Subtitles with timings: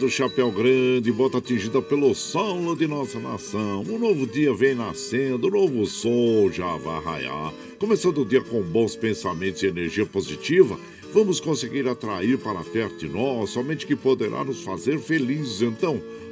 [0.00, 3.82] do chapéu grande, bota atingida pelo sol de nossa nação.
[3.82, 7.52] Um novo dia vem nascendo, um novo sol já vai raiar.
[7.78, 10.80] Começando o dia com bons pensamentos e energia positiva,
[11.12, 15.60] vamos conseguir atrair para perto de nós somente que poderá nos fazer felizes.
[15.60, 16.00] Então,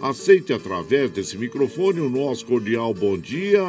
[0.00, 3.64] Aceite através desse microfone o nosso cordial bom dia.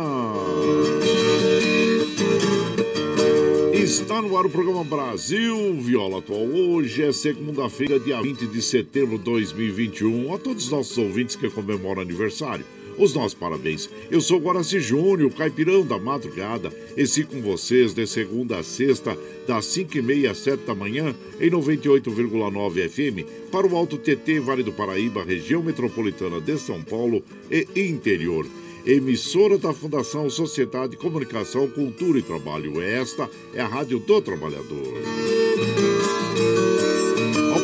[3.73, 6.41] Está no ar o programa Brasil Viola Atual.
[6.41, 10.31] Hoje é segunda-feira, dia 20 de setembro de 2021.
[10.31, 12.63] A todos os nossos ouvintes que comemoram aniversário,
[12.99, 13.89] os nossos parabéns.
[14.11, 19.17] Eu sou Guaraci Júnior, caipirão da madrugada, e sigo com vocês de segunda a sexta,
[19.47, 24.73] das 5h30 às 7 da manhã, em 98,9 FM, para o Alto TT, Vale do
[24.73, 28.45] Paraíba, região metropolitana de São Paulo e interior
[28.85, 32.81] emissora da Fundação Sociedade, Comunicação, Cultura e Trabalho.
[32.81, 35.88] Esta é a Rádio do Trabalhador.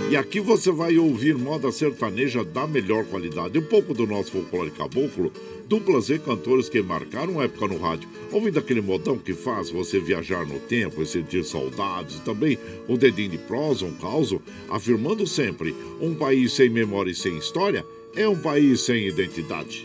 [0.10, 4.72] E aqui você vai ouvir moda sertaneja da melhor qualidade, um pouco do nosso folclore
[4.72, 5.32] caboclo,
[5.68, 10.46] duplas e cantores que marcaram época no rádio, ouvindo aquele modão que faz você viajar
[10.46, 12.58] no tempo e sentir saudades, também
[12.88, 14.34] um dedinho de prosa, um caos,
[14.70, 17.86] afirmando sempre, um país sem memória e sem história
[18.16, 19.84] é um país sem identidade.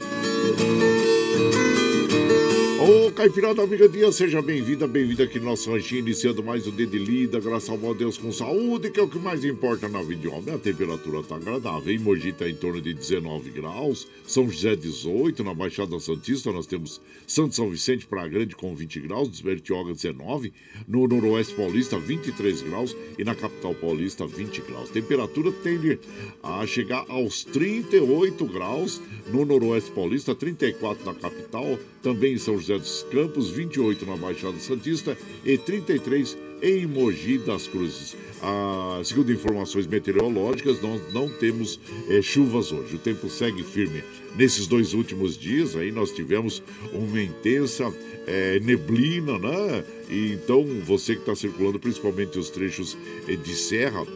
[2.90, 6.88] Ô, Caipirada Amiga Dia, seja bem-vinda, bem-vinda aqui no nosso ranchinho, iniciando mais um dia
[6.88, 10.02] de lida, graças ao bom Deus com saúde, que é o que mais importa na
[10.02, 10.52] vida de homem.
[10.52, 15.44] A temperatura tá agradável, em Mogi tá em torno de 19 graus, São José 18,
[15.44, 20.52] na Baixada Santista nós temos Santo São Vicente para Grande com 20 graus, Desbertioga 19,
[20.88, 24.90] no Noroeste Paulista 23 graus e na Capital Paulista 20 graus.
[24.90, 25.96] Temperatura tende
[26.42, 29.00] a chegar aos 38 graus
[29.32, 32.79] no Noroeste Paulista, 34 na capital, também em São José
[33.10, 38.16] Campos, 28 na Baixada Santista e 33 em Mogi das Cruzes.
[38.42, 41.78] Ah, segundo informações meteorológicas, nós não temos
[42.08, 42.96] eh, chuvas hoje.
[42.96, 44.02] O tempo segue firme.
[44.36, 46.62] Nesses dois últimos dias aí nós tivemos
[46.92, 47.92] uma intensa
[48.26, 49.84] eh, neblina, né?
[50.08, 52.96] E então você que está circulando, principalmente os trechos
[53.28, 54.06] eh, de serra,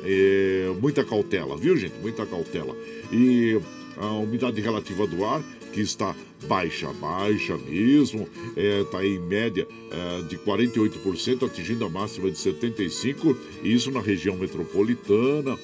[0.80, 1.94] muita cautela, viu gente?
[2.00, 2.74] Muita cautela.
[3.12, 3.60] E
[3.96, 5.42] a umidade relativa do ar,
[5.74, 6.14] que está
[6.46, 12.36] baixa, baixa mesmo, está é, tá em média é, de 48%, atingindo a máxima de
[12.36, 15.58] 75%, isso na região metropolitana.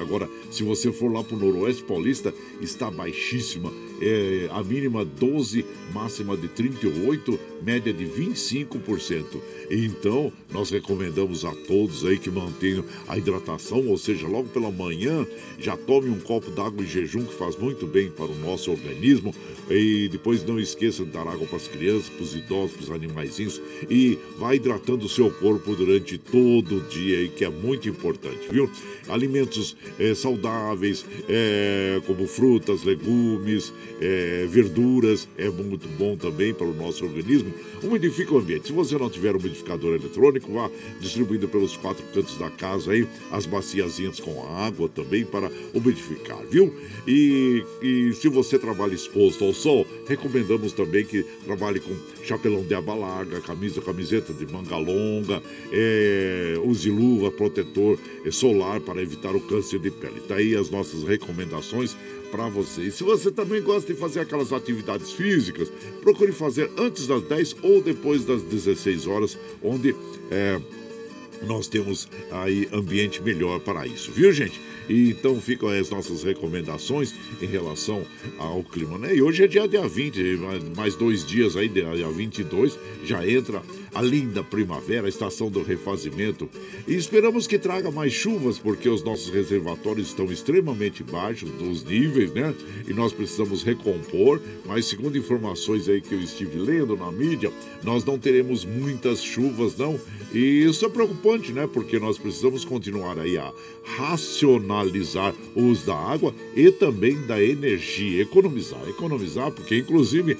[0.00, 3.70] Agora, se você for lá para o Noroeste Paulista, está baixíssima.
[4.00, 9.24] É, a mínima 12, máxima de 38, média de 25%.
[9.70, 15.26] Então, nós recomendamos a todos aí que mantenham a hidratação, ou seja, logo pela manhã,
[15.58, 19.34] já tome um copo d'água em jejum, que faz muito bem para o nosso organismo.
[19.70, 22.90] E depois não esqueça de dar água para as crianças, para os idosos, para os
[22.90, 23.60] animaizinhos.
[23.88, 28.48] E vá hidratando o seu corpo durante todo o dia, aí, que é muito importante,
[28.50, 28.70] viu?
[29.08, 36.74] Alimentos é, saudáveis, é, como frutas, legumes, é, verduras, é muito bom também para o
[36.74, 37.51] nosso organismo.
[37.82, 38.68] Umidifica o ambiente.
[38.68, 40.70] Se você não tiver um umidificador eletrônico, vá
[41.00, 46.74] distribuindo pelos quatro cantos da casa aí as baciazinhas com água também para umidificar, viu?
[47.06, 51.94] E, e se você trabalha exposto ao sol, recomendamos também que trabalhe com
[52.24, 58.80] chapelão de aba larga, camisa, camiseta de manga longa, é, use luva, protetor é, solar
[58.80, 60.20] para evitar o câncer de pele.
[60.20, 61.96] Tá as nossas recomendações
[62.32, 62.80] para você.
[62.80, 65.70] E se você também gosta de fazer aquelas atividades físicas,
[66.00, 69.94] procure fazer antes das 10 ou depois das 16 horas, onde
[70.30, 70.58] é,
[71.46, 74.58] nós temos aí ambiente melhor para isso, viu, gente?
[74.88, 78.02] E então ficam as nossas recomendações em relação
[78.38, 79.14] ao clima, né?
[79.14, 80.38] E hoje é dia, dia 20,
[80.74, 83.62] mais dois dias aí, dia 22, já entra
[83.94, 86.48] a linda primavera, a estação do refazimento.
[86.86, 92.32] E esperamos que traga mais chuvas, porque os nossos reservatórios estão extremamente baixos dos níveis,
[92.32, 92.54] né?
[92.88, 97.52] E nós precisamos recompor, mas segundo informações aí que eu estive lendo na mídia,
[97.82, 100.00] nós não teremos muitas chuvas, não.
[100.32, 101.68] E isso é preocupante, né?
[101.70, 103.52] Porque nós precisamos continuar aí a
[103.84, 110.36] racionalizar o uso da água e também da energia, economizar, economizar, porque inclusive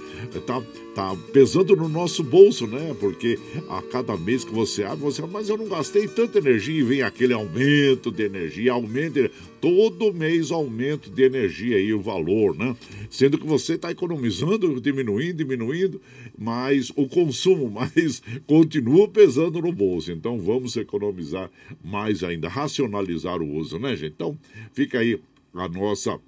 [0.46, 0.62] tá
[0.94, 2.94] tá pesando no nosso bolso, né?
[3.00, 6.82] Porque a cada mês que você abre, você mas eu não gastei tanta energia e
[6.82, 9.30] vem aquele aumento de energia, aumento de...
[9.60, 12.76] todo mês aumento de energia aí o valor, né?
[13.10, 16.00] Sendo que você está economizando, diminuindo, diminuindo,
[16.38, 20.12] mas o consumo mais continua pesando no bolso.
[20.12, 21.50] Então vamos economizar
[21.82, 24.12] mais ainda, racionalizar o uso, né, gente?
[24.12, 24.38] Então
[24.72, 25.18] fica aí
[25.54, 26.18] a nossa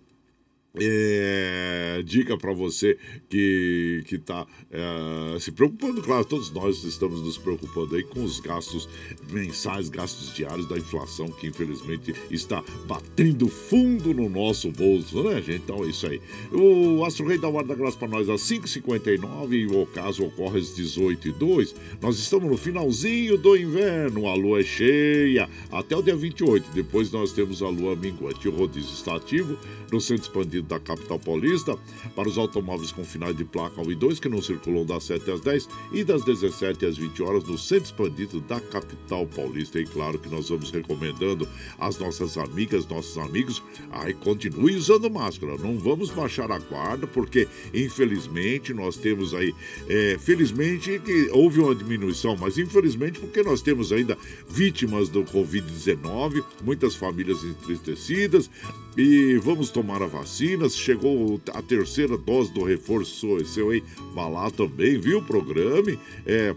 [0.80, 2.98] é, dica para você
[3.28, 8.40] que que está é, se preocupando, claro, todos nós estamos nos preocupando aí com os
[8.40, 8.88] gastos
[9.30, 15.62] mensais, gastos diários da inflação que infelizmente está batendo fundo no nosso bolso, né, gente?
[15.64, 16.20] Então é isso aí.
[16.52, 21.74] O Astro Rei da graça para nós às 5h59 e o caso ocorre às 18h02.
[22.00, 26.72] Nós estamos no finalzinho do inverno, a lua é cheia até o dia 28.
[26.72, 28.48] Depois nós temos a lua minguante.
[28.48, 29.56] O rodízio está ativo
[29.90, 31.76] no centro expandido da capital paulista,
[32.14, 35.30] para os automóveis com finais de placa 1 e 2 que não circulam das 7
[35.30, 39.80] às 10 e das 17 às 20 horas no centro expandido da capital paulista.
[39.80, 45.56] E claro que nós vamos recomendando às nossas amigas, nossos amigos, aí continue usando máscara.
[45.58, 49.54] Não vamos baixar a guarda, porque infelizmente nós temos aí,
[49.88, 54.16] é, felizmente que houve uma diminuição, mas infelizmente porque nós temos ainda
[54.48, 58.50] vítimas do Covid-19, muitas famílias entristecidas,
[58.96, 60.53] e vamos tomar a vacina.
[60.70, 63.82] Chegou a terceira dose do reforço seu aí.
[64.14, 65.22] Vá lá também, viu?
[65.22, 65.98] Programe.
[66.26, 66.54] É,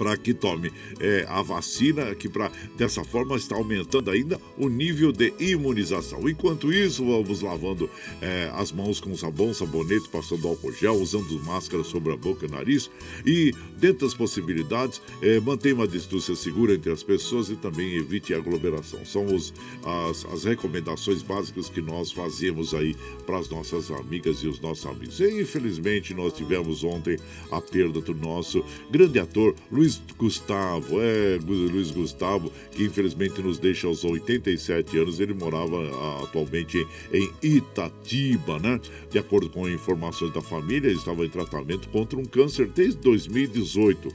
[0.00, 5.12] para que tome é, a vacina, que para dessa forma está aumentando ainda o nível
[5.12, 6.26] de imunização.
[6.26, 7.90] Enquanto isso, vamos lavando
[8.22, 12.50] é, as mãos com sabão, sabonete, passando álcool gel, usando máscara sobre a boca e
[12.50, 12.90] nariz
[13.26, 18.32] e, dentro das possibilidades, é, mantenha uma distância segura entre as pessoas e também evite
[18.32, 19.04] aglomeração.
[19.04, 19.52] São os,
[19.84, 24.86] as, as recomendações básicas que nós fazemos aí para as nossas amigas e os nossos
[24.86, 25.20] amigos.
[25.20, 27.18] E, infelizmente, nós tivemos ontem
[27.50, 33.58] a perda do nosso grande ator Luiz Luiz Gustavo, é, Luiz Gustavo, que infelizmente nos
[33.58, 35.18] deixa aos 87 anos.
[35.18, 38.80] Ele morava ah, atualmente em Itatiba, né?
[39.10, 44.08] De acordo com informações da família, ele estava em tratamento contra um câncer desde 2018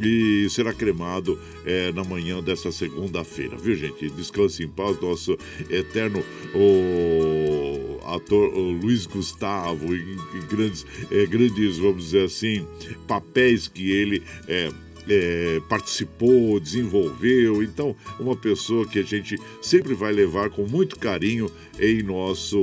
[0.00, 4.08] e será cremado é, na manhã desta segunda-feira, viu gente?
[4.10, 5.36] Descanse em paz, nosso
[5.68, 6.22] eterno
[6.54, 10.16] o ator o Luiz Gustavo, em,
[10.48, 12.66] grandes, é, grandes, vamos dizer assim,
[13.06, 14.70] papéis que ele é,
[15.10, 17.62] é, participou, desenvolveu.
[17.62, 22.56] Então, uma pessoa que a gente sempre vai levar com muito carinho em nosso,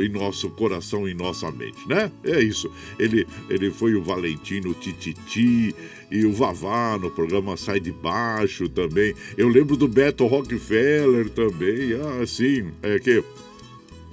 [0.00, 2.10] em nosso coração, em nossa mente, né?
[2.24, 2.70] É isso.
[2.98, 5.74] Ele, ele foi o Valentino o Tititi
[6.10, 9.14] e o Vavá no programa Sai de Baixo também.
[9.36, 11.92] Eu lembro do Beto Rockefeller também.
[11.94, 13.22] Ah, sim, é que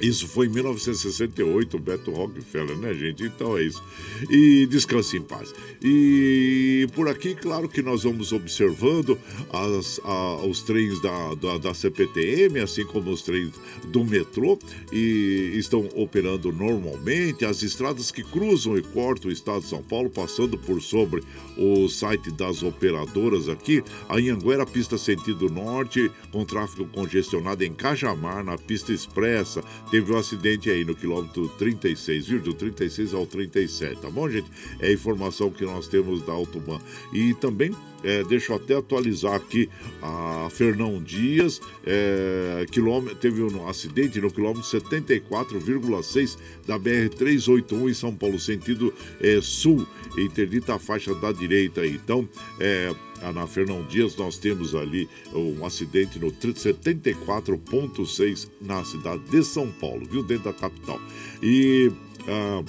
[0.01, 3.23] Isso foi em 1968, Beto Rockefeller, né, gente?
[3.23, 3.83] Então é isso.
[4.29, 5.53] E descanse em paz.
[5.83, 9.17] E por aqui, claro que nós vamos observando
[9.51, 13.51] as, a, os trens da, da, da, CPTM, assim como os trens
[13.87, 14.57] do metrô,
[14.91, 17.43] e estão operando normalmente.
[17.43, 21.23] As estradas que cruzam e cortam o estado de São Paulo, passando por sobre
[21.57, 23.83] o site das operadoras aqui.
[24.07, 30.17] A Anhanguera, pista sentido norte, com tráfego congestionado em Cajamar, na pista expressa Teve um
[30.17, 32.39] acidente aí no quilômetro 36, viu?
[32.39, 34.49] Do 36 ao 37, tá bom, gente?
[34.79, 36.79] É a informação que nós temos da Autoban.
[37.11, 39.69] E também é, deixa eu até atualizar aqui
[40.01, 48.15] a Fernão Dias, é, quilômetro, teve um acidente no quilômetro 74,6 da BR-381 em São
[48.15, 51.85] Paulo, sentido é, sul, interdita a faixa da direita.
[51.85, 52.27] Então,
[52.59, 52.93] é,
[53.33, 60.05] na Fernão Dias, nós temos ali um acidente no 74.6 na cidade de São Paulo,
[60.05, 60.21] viu?
[60.23, 60.99] Dentro da capital.
[61.41, 61.91] E.
[62.27, 62.63] Ah,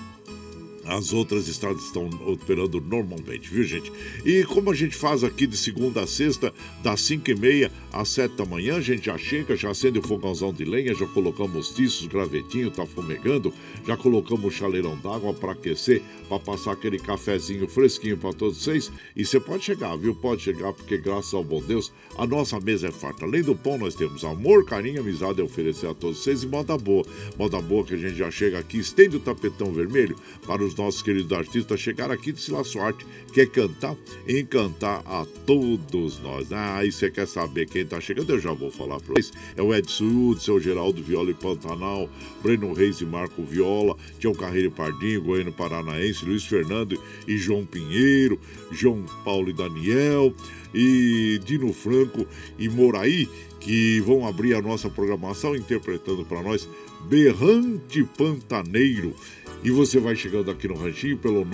[0.91, 3.93] as outras estradas estão operando normalmente, viu, gente?
[4.25, 8.09] E como a gente faz aqui de segunda a sexta, das 5 e meia às
[8.09, 11.71] 7 da manhã, a gente já chega, já acende o fogãozão de lenha, já colocamos
[11.71, 13.55] tiços, gravetinho, tá fumegando,
[13.87, 18.91] já colocamos o chaleirão d'água para aquecer, para passar aquele cafezinho fresquinho para todos vocês.
[19.15, 20.13] E você pode chegar, viu?
[20.13, 23.25] Pode chegar, porque graças ao bom Deus, a nossa mesa é farta.
[23.25, 26.77] Além do pão, nós temos amor, carinho, amizade a oferecer a todos vocês e moda
[26.77, 27.07] boa.
[27.39, 31.03] Moda boa que a gente já chega aqui, estende o tapetão vermelho para os nossos
[31.03, 33.95] queridos artistas chegaram aqui de Sila Sorte, quer cantar,
[34.27, 36.51] encantar a todos nós.
[36.51, 38.31] Ah, e você quer saber quem tá chegando?
[38.31, 39.31] Eu já vou falar para vocês.
[39.57, 42.09] É o Edson Ud, seu Geraldo Viola e Pantanal,
[42.43, 48.41] Breno Reis e Marco Viola, Tião Carreiro Pardinho, Goiano Paranaense, Luiz Fernando e João Pinheiro,
[48.73, 50.35] João Paulo e Daniel,
[50.75, 52.27] e Dino Franco
[52.59, 53.29] e Moraí,
[53.61, 56.67] que vão abrir a nossa programação interpretando para nós
[57.09, 59.15] Berrante Pantaneiro.
[59.63, 61.45] E você vai chegando aqui no Ranchinho pelo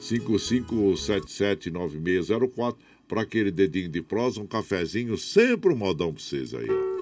[0.00, 6.94] 955779604 para aquele dedinho de prosa, um cafezinho, sempre um modão para vocês aí, ó.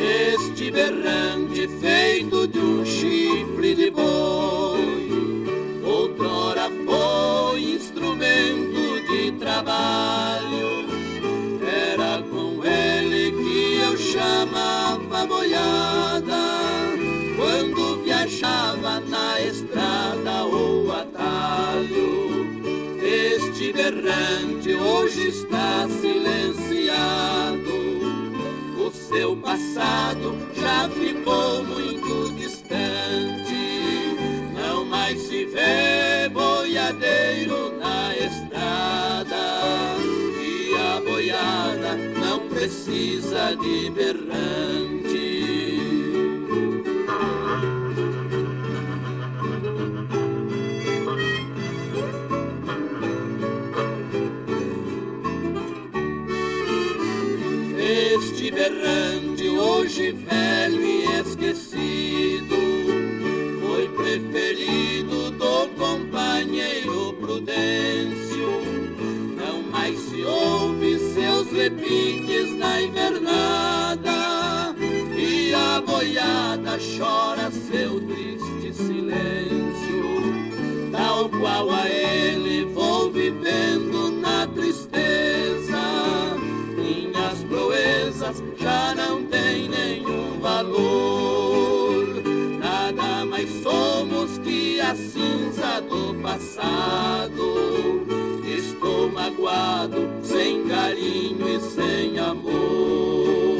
[0.00, 4.57] Este berrante feito de um chifre de boi,
[9.48, 10.84] trabalho.
[11.66, 16.44] Era com ele que eu chamava boiada,
[17.36, 22.46] quando viajava na estrada ou atalho.
[23.02, 27.78] Este berrante hoje está silenciado.
[28.86, 32.76] O seu passado já ficou muito distante.
[34.54, 38.47] Não mais se vê boiadeiro na estrada
[41.28, 45.18] boiada não precisa de berrante.
[57.78, 62.56] Este berrante hoje velho e esquecido
[63.60, 68.62] foi preferido do companheiro Prudêncio.
[69.36, 70.77] Não mais se ouve
[71.58, 74.76] repiques na invernada
[75.16, 80.04] e a boiada chora seu triste silêncio.
[80.92, 85.82] Tal qual a ele vou vivendo na tristeza,
[86.76, 92.22] minhas proezas já não têm nenhum valor.
[92.60, 97.58] Nada mais somos que a cinza do passado.
[98.46, 100.07] Estou magoado,
[100.38, 103.57] sem carinho e sem amor.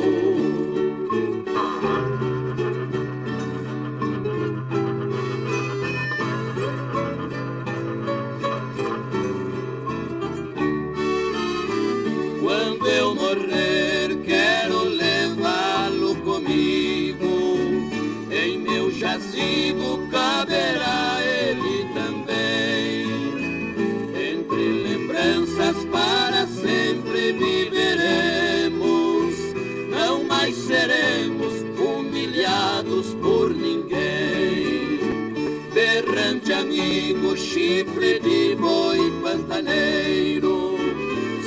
[36.59, 40.77] amigo chifre de boi pantaneiro.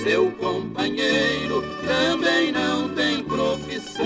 [0.03, 4.05] Seu companheiro também não tem profissão.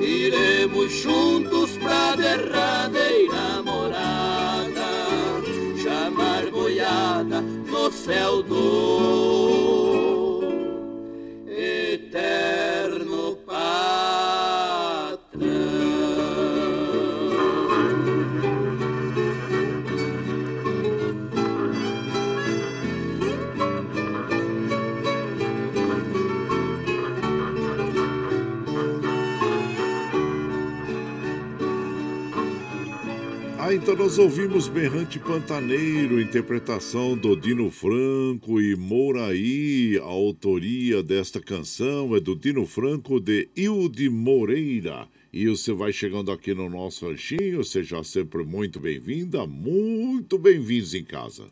[0.00, 4.88] Iremos juntos pra derradeira morada,
[5.82, 9.57] chamar boiada no céu do
[34.08, 39.98] nós ouvimos Berrante Pantaneiro, interpretação do Dino Franco e Mouraí.
[39.98, 45.06] A autoria desta canção é do Dino Franco de Hilde Moreira.
[45.30, 51.04] E você vai chegando aqui no nosso ranchinho, seja sempre muito bem-vinda, muito bem-vindos em
[51.04, 51.44] casa.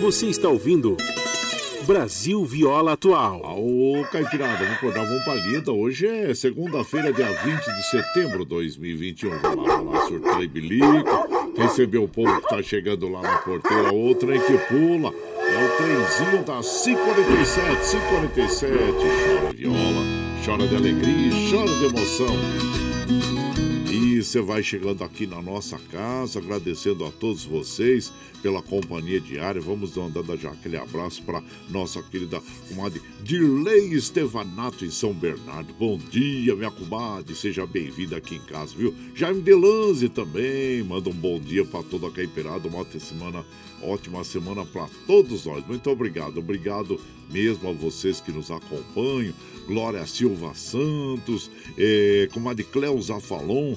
[0.00, 0.96] Você está ouvindo
[1.84, 3.42] Brasil Viola Atual.
[3.58, 5.72] Ô, Caipirada, vamos acordar, vamos pra.
[5.72, 9.38] Hoje é segunda-feira, dia 20 de setembro de 2021.
[9.38, 11.28] Vamos lá, vamos lá, e bilico.
[11.56, 13.92] Receber o povo que tá chegando lá na porteira.
[13.92, 15.12] O trem que pula.
[15.38, 18.66] É o trenzinho das 547, 547.
[18.66, 20.04] Chora viola,
[20.44, 22.83] chora de alegria, chora de emoção.
[24.24, 28.10] Você vai chegando aqui na nossa casa, agradecendo a todos vocês
[28.42, 29.60] pela companhia diária.
[29.60, 35.74] Vamos mandando já aquele abraço para nossa querida comadre Dirley Estevanato em São Bernardo.
[35.74, 38.94] Bom dia, minha comadre, seja bem-vinda aqui em casa, viu?
[39.14, 43.44] Jaime Delanze também, manda um bom dia para toda a caipirada, uma ótima semana,
[43.82, 45.64] ótima semana para todos nós.
[45.66, 46.98] Muito obrigado, obrigado
[47.30, 49.34] mesmo a vocês que nos acompanham.
[49.66, 53.74] Glória Silva Santos, eh, comadre Cleusa Falon,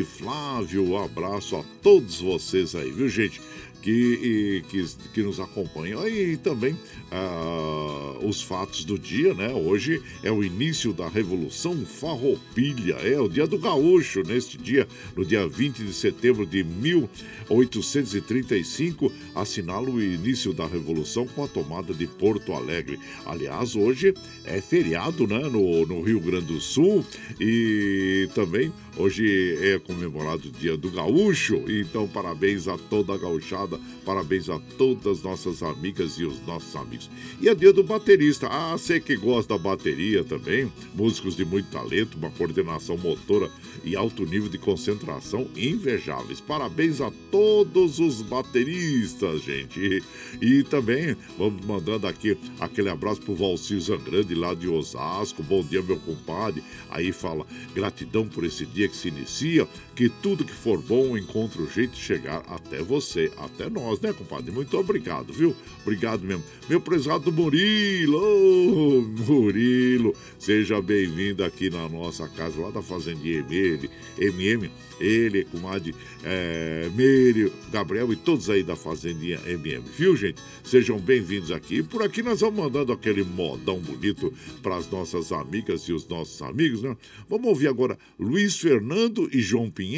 [0.00, 3.40] e Flávio, um abraço a todos vocês aí, viu, gente?
[3.82, 4.84] Que, que,
[5.14, 6.06] que nos acompanham.
[6.06, 6.76] E também
[7.10, 9.52] ah, os fatos do dia, né?
[9.52, 15.24] Hoje é o início da Revolução Farroupilha, é o dia do gaúcho, neste dia, no
[15.24, 22.06] dia 20 de setembro de 1835, assinala o início da Revolução com a tomada de
[22.06, 23.00] Porto Alegre.
[23.26, 25.40] Aliás, hoje é feriado, né?
[25.48, 27.04] No, no Rio Grande do Sul
[27.40, 33.69] e também Hoje é comemorado o Dia do Gaúcho, então parabéns a toda a gauchada,
[34.04, 37.10] parabéns a todas as nossas amigas e os nossos amigos.
[37.40, 38.48] E é dia do baterista.
[38.48, 43.50] Ah, você que gosta da bateria também, músicos de muito talento, uma coordenação motora
[43.84, 46.40] e alto nível de concentração invejáveis.
[46.40, 50.02] Parabéns a todos os bateristas, gente.
[50.40, 55.42] E, e também vamos mandando aqui aquele abraço pro Valcir Zangrande lá de Osasco.
[55.42, 56.62] Bom dia, meu compadre.
[56.90, 59.66] Aí fala gratidão por esse dia que se inicia,
[60.00, 64.14] que tudo que for bom encontra o jeito de chegar até você, até nós, né,
[64.14, 64.50] compadre?
[64.50, 65.54] Muito obrigado, viu?
[65.82, 66.42] Obrigado mesmo.
[66.70, 73.90] Meu prezado Murilo, ô, Murilo, seja bem-vindo aqui na nossa casa, lá da Fazendinha MM,
[74.18, 76.88] MM, ele, comadre é,
[77.72, 80.40] Gabriel e todos aí da Fazendinha MM, viu, gente?
[80.62, 81.82] Sejam bem-vindos aqui.
[81.82, 84.32] Por aqui nós vamos mandando aquele modão bonito
[84.62, 86.96] para as nossas amigas e os nossos amigos, né?
[87.28, 89.89] Vamos ouvir agora Luiz Fernando e João Pinheiro,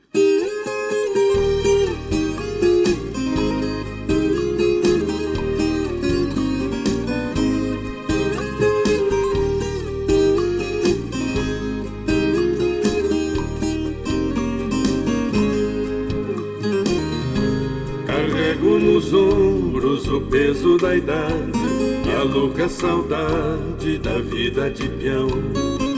[20.29, 21.59] Peso da idade
[22.05, 25.27] e a louca saudade da vida de peão.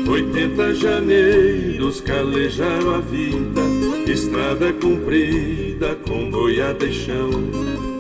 [0.10, 3.62] Oitenta janeiros calejaram a vida,
[4.10, 7.30] estrada comprida com boiada e chão.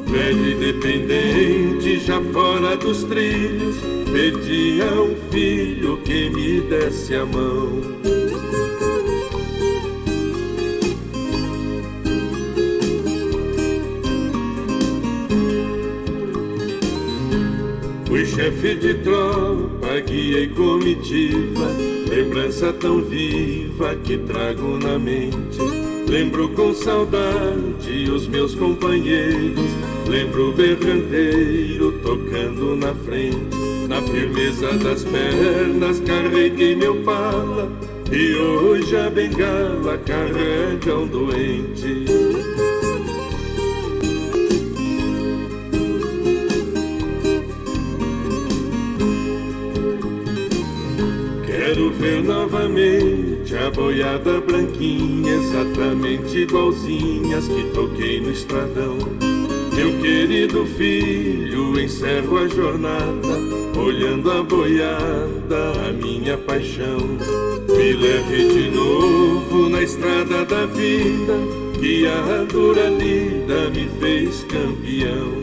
[0.05, 3.75] Velho e dependente, já fora dos trilhos,
[4.11, 8.16] pedia um filho que me desse a mão.
[18.37, 21.71] Chefe de tropa, guiei comitiva,
[22.07, 25.57] lembrança tão viva que trago na mente.
[26.07, 29.71] Lembro com saudade os meus companheiros,
[30.07, 33.57] lembro o berranteiro tocando na frente.
[33.89, 37.71] Na firmeza das pernas carreguei meu pala,
[38.11, 42.26] e hoje a bengala carrega um doente.
[51.99, 58.97] Ver novamente a boiada branquinha, exatamente igualzinhas que toquei no estradão.
[59.73, 66.99] Meu querido filho, encerro a jornada, olhando a boiada, a minha paixão.
[67.67, 71.33] Me leve de novo na estrada da vida,
[71.79, 75.36] que a dura lida me fez campeão.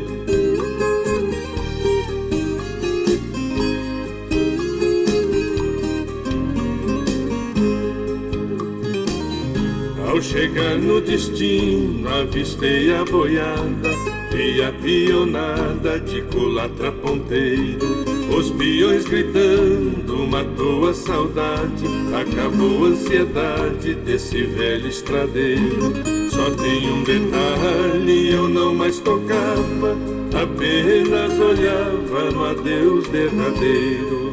[10.78, 13.90] No destino, avistei a boiada,
[14.32, 18.04] vi a pionada de culatra ponteiro.
[18.36, 25.92] Os peões gritando, matou a saudade, acabou a ansiedade desse velho estradeiro.
[26.30, 29.96] Só tem um detalhe, eu não mais tocava,
[30.42, 34.23] apenas olhava no adeus derradeiro.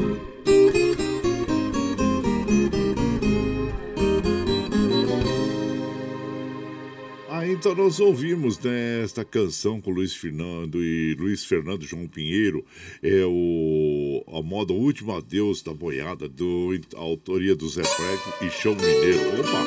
[7.61, 12.65] Então nós ouvimos nesta né, canção com Luiz Fernando e Luiz Fernando João Pinheiro,
[13.03, 18.49] é o a moda Último Adeus da Boiada, do, a autoria do Zé Prego e
[18.49, 19.39] Chão Mineiro.
[19.39, 19.63] Opa,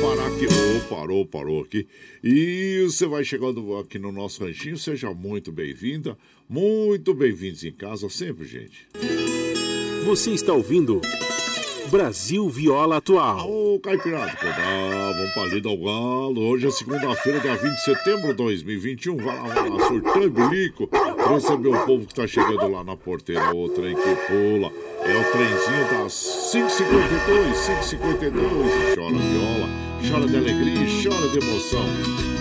[0.00, 0.46] parar aqui.
[0.46, 1.86] Oh, parou, parou aqui.
[2.24, 6.16] E você vai chegando aqui no nosso ranchinho, seja muito bem-vinda,
[6.48, 8.88] muito bem-vindos em casa sempre, gente.
[10.06, 11.02] Você está ouvindo
[11.90, 13.48] Brasil Viola Atual.
[13.48, 16.48] Ô, Caipirada, acordar, vamos pra lida ao galo.
[16.48, 19.16] Hoje é segunda-feira, dia 20 de setembro de 2021.
[19.16, 20.88] Vai lá, vai lá, surtando bilico.
[21.28, 23.54] Receber o povo que tá chegando lá na porteira.
[23.54, 24.72] O trem que pula.
[25.04, 26.12] É o trenzinho das
[26.52, 28.94] 5h52, 5h52.
[28.94, 29.68] Chora viola,
[30.10, 32.35] chora de alegria, chora de emoção.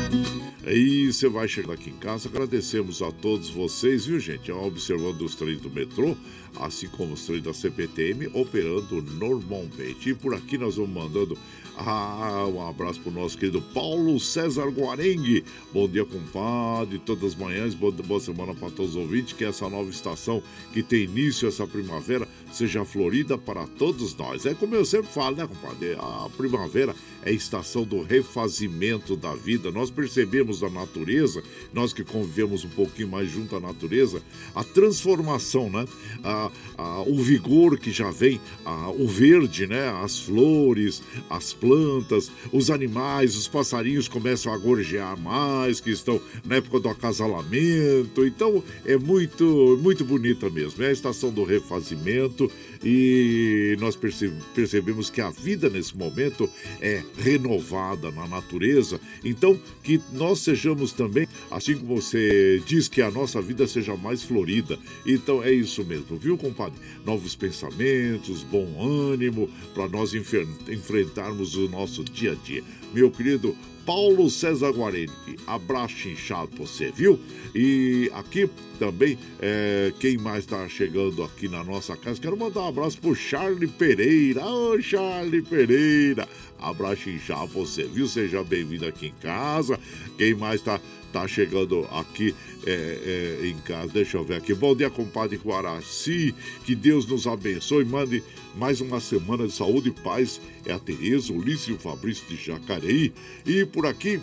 [0.68, 2.28] E você vai chegar aqui em casa.
[2.28, 4.52] Agradecemos a todos vocês, viu, gente?
[4.52, 6.18] Observando os trens do metrô,
[6.60, 10.10] assim como os trens da CPTM, operando normalmente.
[10.10, 11.38] E por aqui nós vamos mandando
[11.78, 15.46] ah, um abraço para o nosso querido Paulo César Guarengue.
[15.72, 16.98] Bom dia, compadre.
[16.98, 19.34] Todas as manhãs, boa, boa semana para todos os ouvintes.
[19.34, 20.42] Que essa nova estação
[20.74, 24.48] que tem início essa primavera seja florida para todos nós.
[24.48, 25.96] É como eu sempre falo, né, compadre?
[26.00, 29.72] A primavera é a estação do refazimento da vida.
[29.72, 31.42] Nós percebemos a natureza,
[31.74, 34.22] nós que convivemos um pouquinho mais junto à natureza,
[34.54, 35.86] a transformação, né?
[36.24, 39.90] A, a, o vigor que já vem, a, o verde, né?
[40.04, 46.58] As flores, as plantas, os animais, os passarinhos começam a gorjear mais, que estão na
[46.58, 48.24] época do acasalamento.
[48.26, 50.84] Então é muito, muito bonita mesmo.
[50.84, 52.52] É a estação do refazimento
[52.84, 56.50] e nós percebemos que a vida nesse momento
[56.82, 59.00] é renovada na natureza.
[59.24, 64.24] Então, que nós sejamos também, assim como você diz que a nossa vida seja mais
[64.24, 64.78] florida.
[65.06, 66.80] Então, é isso mesmo, viu, compadre?
[67.06, 72.64] Novos pensamentos, bom ânimo para nós enfrentarmos o nosso dia a dia.
[72.94, 75.10] Meu querido Paulo César Guarani.
[75.46, 77.20] Abraço inchado pra você, viu?
[77.54, 82.68] E aqui também, é, quem mais está chegando aqui na nossa casa, quero mandar um
[82.68, 84.46] abraço pro Charlie Pereira.
[84.46, 86.28] Ô, Charlie Pereira!
[86.60, 88.08] Abraço inchado pra você, viu?
[88.08, 89.80] Seja bem-vindo aqui em casa.
[90.18, 90.80] Quem mais está
[91.16, 92.36] tá chegando aqui
[92.68, 93.88] é, é, em casa.
[93.94, 94.54] Deixa eu ver aqui.
[94.54, 96.36] Bom dia, compadre Guaraci.
[96.66, 97.86] Que Deus nos abençoe.
[97.86, 98.22] Mande
[98.54, 100.42] mais uma semana de saúde e paz.
[100.66, 103.14] É a Tereza, Ulisses e o Fabrício de Jacareí.
[103.46, 104.20] E por aqui,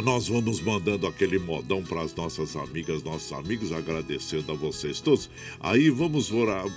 [0.00, 5.30] nós vamos mandando aquele modão para as nossas amigas, nossos amigos, agradecendo a vocês todos.
[5.58, 6.30] Aí vamos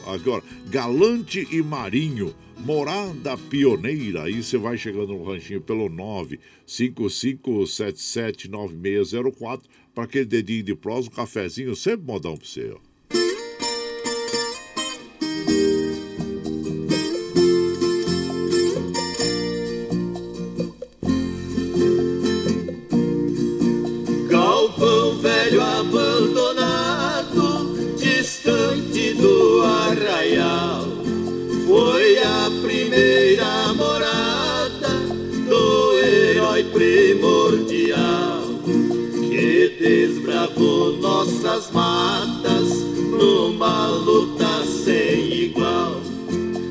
[0.06, 0.44] agora.
[0.68, 4.24] Galante e Marinho, Morada Pioneira.
[4.24, 5.88] Aí você vai chegando no ranchinho pelo
[6.68, 9.62] 955779604
[9.94, 12.93] para aquele dedinho de prosa, um cafezinho, sempre modão para você, ó.
[41.54, 42.70] Nossas matas
[43.12, 46.02] numa luta sem igual.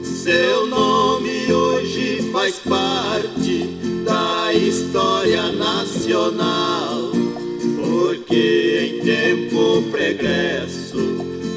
[0.03, 3.65] Seu nome hoje faz parte
[4.05, 7.13] da história nacional,
[7.77, 10.99] porque em tempo pregresso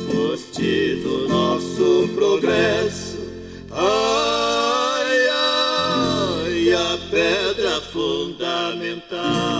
[0.07, 3.17] foste do nosso progresso.
[3.71, 9.54] Ai, ai, a pedra fundamental.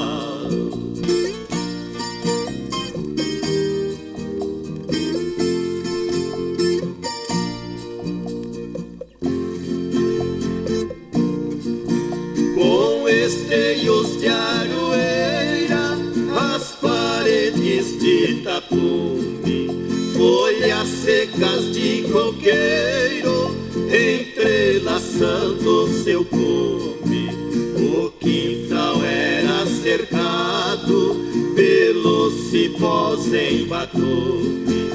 [20.26, 23.56] folhas secas de coqueiro,
[23.94, 27.30] entrelaçando seu cume.
[27.78, 31.22] O quintal era cercado
[31.56, 34.95] pelos cipós em batume.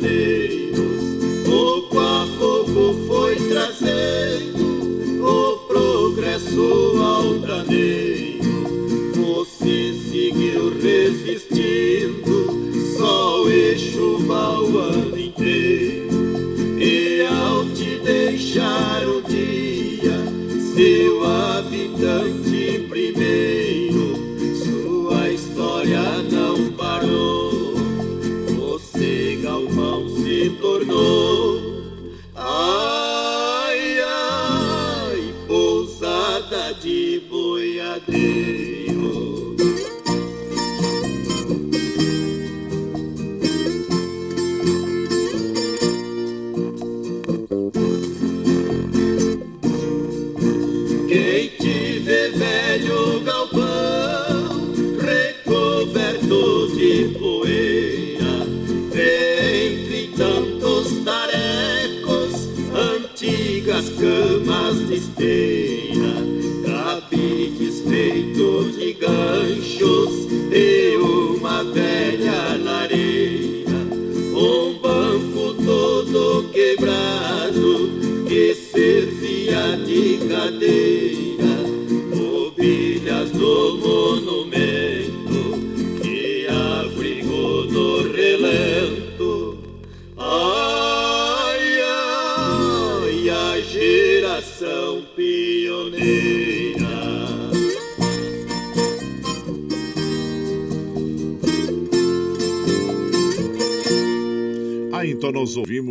[0.00, 0.39] Dos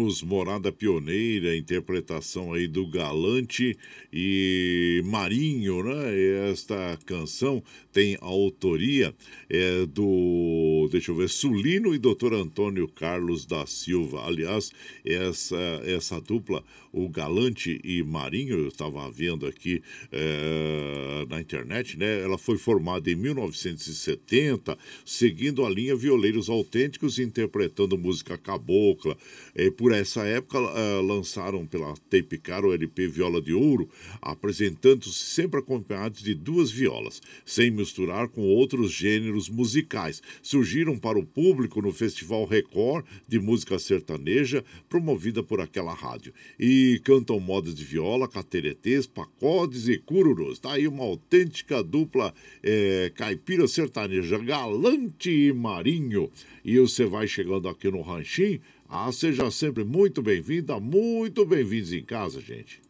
[0.09, 3.77] ouvimos Morada Pioneira, interpretação aí do Galante
[4.11, 6.49] e Marinho, né?
[6.51, 9.13] Esta canção tem a autoria
[9.49, 12.33] é, do, deixa eu ver, Sulino e Dr.
[12.33, 14.25] Antônio Carlos da Silva.
[14.25, 14.71] Aliás,
[15.05, 22.21] essa, essa dupla, o Galante e Marinho, eu estava vendo aqui é, na internet, né?
[22.21, 29.15] Ela foi formada em 1970, seguindo a linha Violeiros Autênticos, interpretando música cabocla.
[29.55, 33.89] É, por essa época, é, lançaram pela Tape o LP Viola de Ouro,
[34.21, 40.21] apresentando-se sempre acompanhados de duas violas, sem misturar com outros gêneros musicais.
[40.41, 46.33] Surgiram para o público no Festival Record de Música Sertaneja, promovida por aquela rádio.
[46.59, 50.53] E cantam modas de viola, cateretês, pacodes e cururus.
[50.53, 52.33] Está aí uma autêntica dupla
[52.63, 56.29] é, caipira sertaneja, Galante e Marinho.
[56.63, 58.59] E você vai chegando aqui no Ranchinho.
[58.87, 62.81] Ah, seja sempre muito bem-vinda, muito bem-vindos em casa, gente.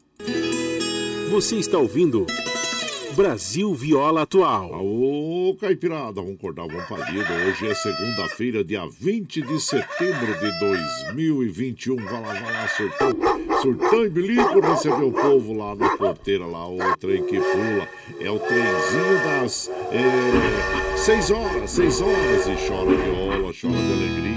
[1.30, 2.26] Você está ouvindo
[3.16, 4.72] Brasil Viola Atual.
[4.84, 7.24] Ô, Caipirada, vamos acordar, vamos parido.
[7.48, 11.98] Hoje é segunda-feira, dia 20 de setembro de 2021.
[11.98, 13.12] Vai lá, vai lá, surtão.
[13.62, 17.88] Surtão e bilico recebeu o povo lá na porteira, lá, o trem que pula.
[18.20, 22.48] É o trenzinho das é, seis horas, seis horas.
[22.48, 24.29] E chora viola, chora de alegria,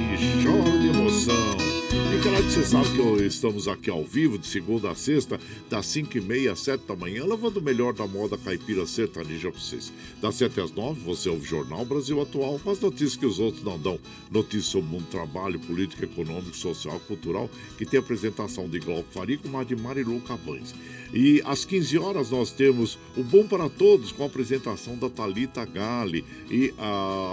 [2.33, 6.17] claro que você sabe que estamos aqui ao vivo, de segunda a sexta, das 5
[6.17, 9.93] e meia às 7 da manhã, levando o melhor da moda caipira sertaneja para vocês.
[10.19, 13.39] Das 7 às 9, você ouve o Jornal Brasil Atual, com as notícias que os
[13.39, 13.99] outros não dão.
[14.31, 19.59] Notícias sobre mundo, trabalho, política, econômico, social, cultural, que tem apresentação de Glauco Faria com
[19.59, 20.75] a de Marilu Cabães.
[21.13, 25.67] E às 15 horas nós temos o Bom para Todos com a apresentação da Talita
[25.67, 26.25] Gale.
[26.51, 26.73] E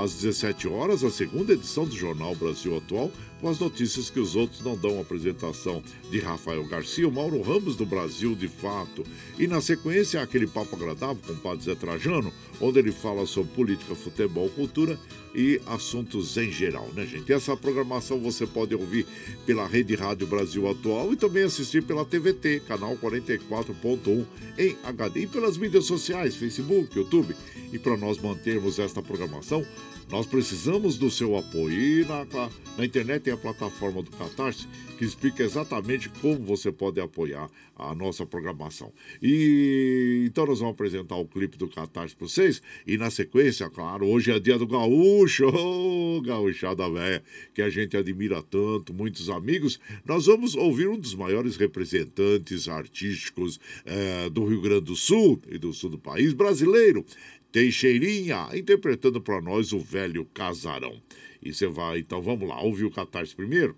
[0.03, 3.09] às 17 horas, a segunda edição do Jornal Brasil Atual,
[3.39, 4.99] com as notícias que os outros não dão.
[4.99, 9.03] Apresentação de Rafael Garcia, o Mauro Ramos do Brasil de Fato.
[9.37, 13.53] E na sequência, aquele papo agradável com o Padre Zé Trajano, onde ele fala sobre
[13.53, 14.99] política, futebol, cultura
[15.33, 17.31] e assuntos em geral, né, gente?
[17.31, 19.05] Essa programação você pode ouvir
[19.45, 24.25] pela Rede Rádio Brasil Atual e também assistir pela TVT, canal 44.1
[24.57, 27.35] em HD e pelas mídias sociais, Facebook, YouTube.
[27.71, 29.63] E para nós mantermos esta programação,
[30.09, 31.73] nós precisamos do seu apoio.
[31.73, 32.25] E na,
[32.77, 34.67] na internet tem a plataforma do Catarse
[34.99, 38.91] que explica exatamente como você pode apoiar a nossa programação.
[39.23, 44.05] E então nós vamos apresentar o clipe do Catarse para vocês e na sequência, claro,
[44.05, 49.79] hoje é dia do gaúcho, oh, gaúchada velha, que a gente admira tanto, muitos amigos.
[50.05, 55.57] Nós vamos ouvir um dos maiores representantes artísticos eh, do Rio Grande do Sul e
[55.57, 57.05] do sul do país brasileiro.
[57.53, 61.01] Teixeirinha, interpretando para nós o velho casarão.
[61.41, 63.77] E você vai, então vamos lá, ouvir o Catarse primeiro?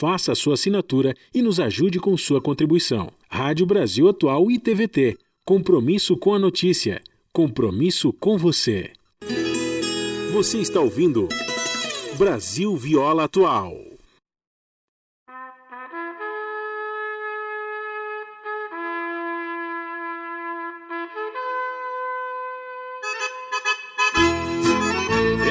[0.00, 3.10] Faça a sua assinatura e nos ajude com sua contribuição.
[3.28, 5.18] Rádio Brasil Atual e TVT.
[5.44, 7.02] Compromisso com a notícia.
[7.32, 8.92] Compromisso com você.
[10.32, 11.28] Você está ouvindo
[12.16, 13.74] Brasil Viola Atual.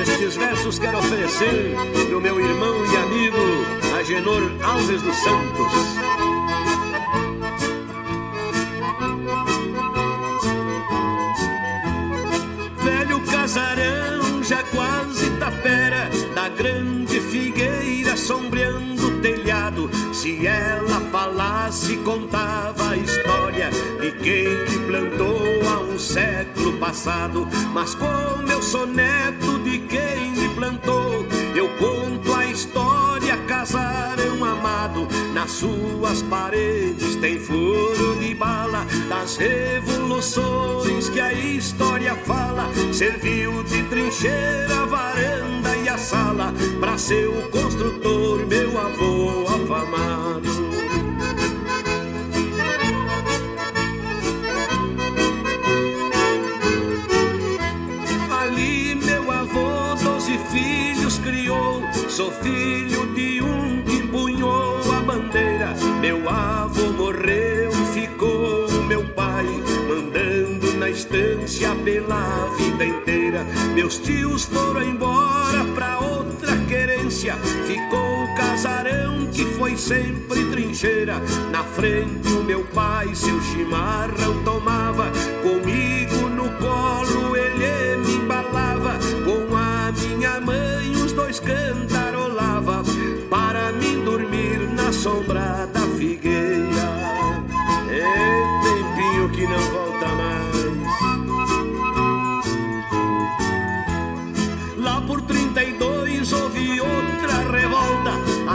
[0.01, 1.75] Estes versos quero oferecer
[2.07, 3.26] pro meu irmão e amigo
[4.07, 5.73] Agenor Alves dos Santos.
[12.81, 19.89] Velho casarão, já quase tapera, da grande figueira sombreando o telhado.
[20.13, 25.37] Se ela falasse, contava a história de quem que plantou
[25.69, 27.45] há um século passado.
[27.73, 32.46] Mas como eu sou neto de quem me plantou, eu conto a
[33.67, 42.15] história casarão amado, nas suas paredes tem furo de bala das revoluções que a história
[42.15, 42.69] fala.
[42.93, 50.47] Serviu de trincheira, varanda e a sala para seu construtor, meu avô afamado.
[58.41, 62.96] Ali meu avô doze filhos criou, sou filho
[70.97, 73.45] estância pela vida inteira.
[73.75, 77.35] Meus tios foram embora pra outra querência,
[77.67, 81.21] ficou o casarão que foi sempre trincheira.
[81.51, 85.11] Na frente o meu pai seu chimarrão tomava,
[85.43, 92.83] comigo no colo ele me embalava, com a minha mãe os dois cantarolava
[93.29, 95.76] para mim dormir na sombra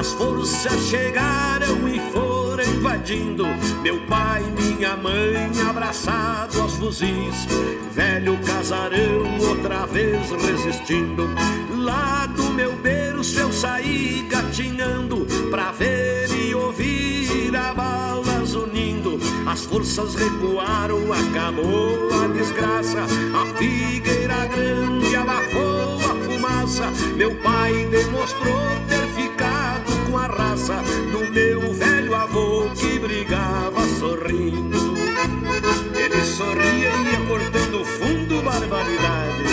[0.03, 3.47] As forças chegaram e foram invadindo.
[3.85, 7.47] Meu pai, minha mãe, abraçado aos fuzis.
[7.93, 11.31] Velho casarão, outra vez resistindo.
[11.79, 19.21] Lá do meu berço eu saí gatinhando pra ver e ouvir a balas unindo.
[19.47, 22.99] As forças recuaram, acabou a desgraça.
[23.05, 26.91] A figueira grande abafou a fumaça.
[27.17, 29.02] Meu pai demonstrou ter
[30.55, 34.95] do meu velho avô que brigava sorrindo.
[35.97, 39.45] Ele sorria e ia cortando fundo barbaridade.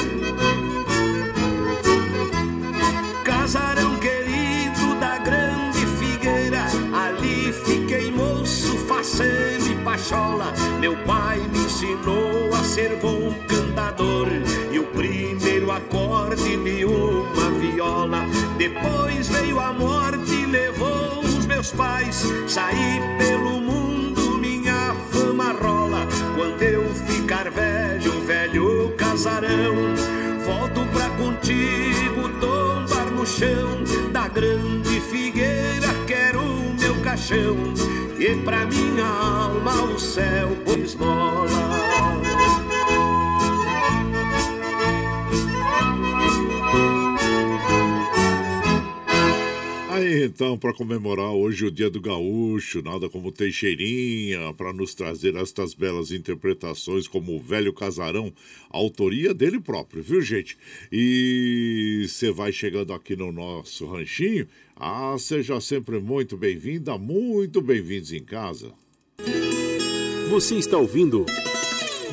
[3.24, 10.54] Casarão querido da grande figueira, ali fiquei moço, faceiro e pachola.
[10.82, 14.28] Meu pai me ensinou a ser bom cantador
[14.70, 18.26] e o primeiro acorde de uma viola.
[18.58, 20.19] Depois veio a morte
[20.50, 22.24] levou os meus pais.
[22.48, 26.08] Saí pelo mundo, minha fama rola.
[26.36, 29.76] Quando eu ficar velho, velho casarão,
[30.46, 35.94] volto pra contigo tombar no chão da grande figueira.
[36.08, 37.56] Quero o meu caixão
[38.18, 42.69] e pra minha alma o céu pôs mola.
[50.00, 55.36] Aí então, para comemorar hoje o Dia do Gaúcho, nada como Teixeirinha, para nos trazer
[55.36, 58.32] estas belas interpretações como o Velho Casarão,
[58.70, 60.58] autoria dele próprio, viu gente?
[60.90, 68.14] E você vai chegando aqui no nosso ranchinho, ah, seja sempre muito bem-vinda, muito bem-vindos
[68.14, 68.72] em casa.
[70.30, 71.26] Você está ouvindo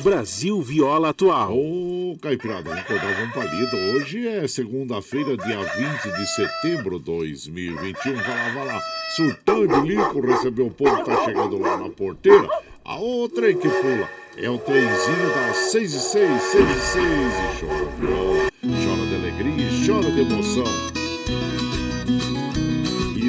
[0.01, 1.53] Brasil Viola Atual.
[1.53, 3.75] Ô, oh, Caipirada, vamos acordar palito.
[3.75, 8.15] Hoje é segunda-feira, dia 20 de setembro de 2021.
[8.15, 8.81] Vai lá, vai lá.
[9.15, 12.47] Surtando lico, recebeu o povo, tá chegando lá na porteira.
[12.85, 17.03] A outra que pula é o trenzinho das 6 e 6, 6 e 6.
[17.03, 20.96] E chora viola, chora de alegria e chora de emoção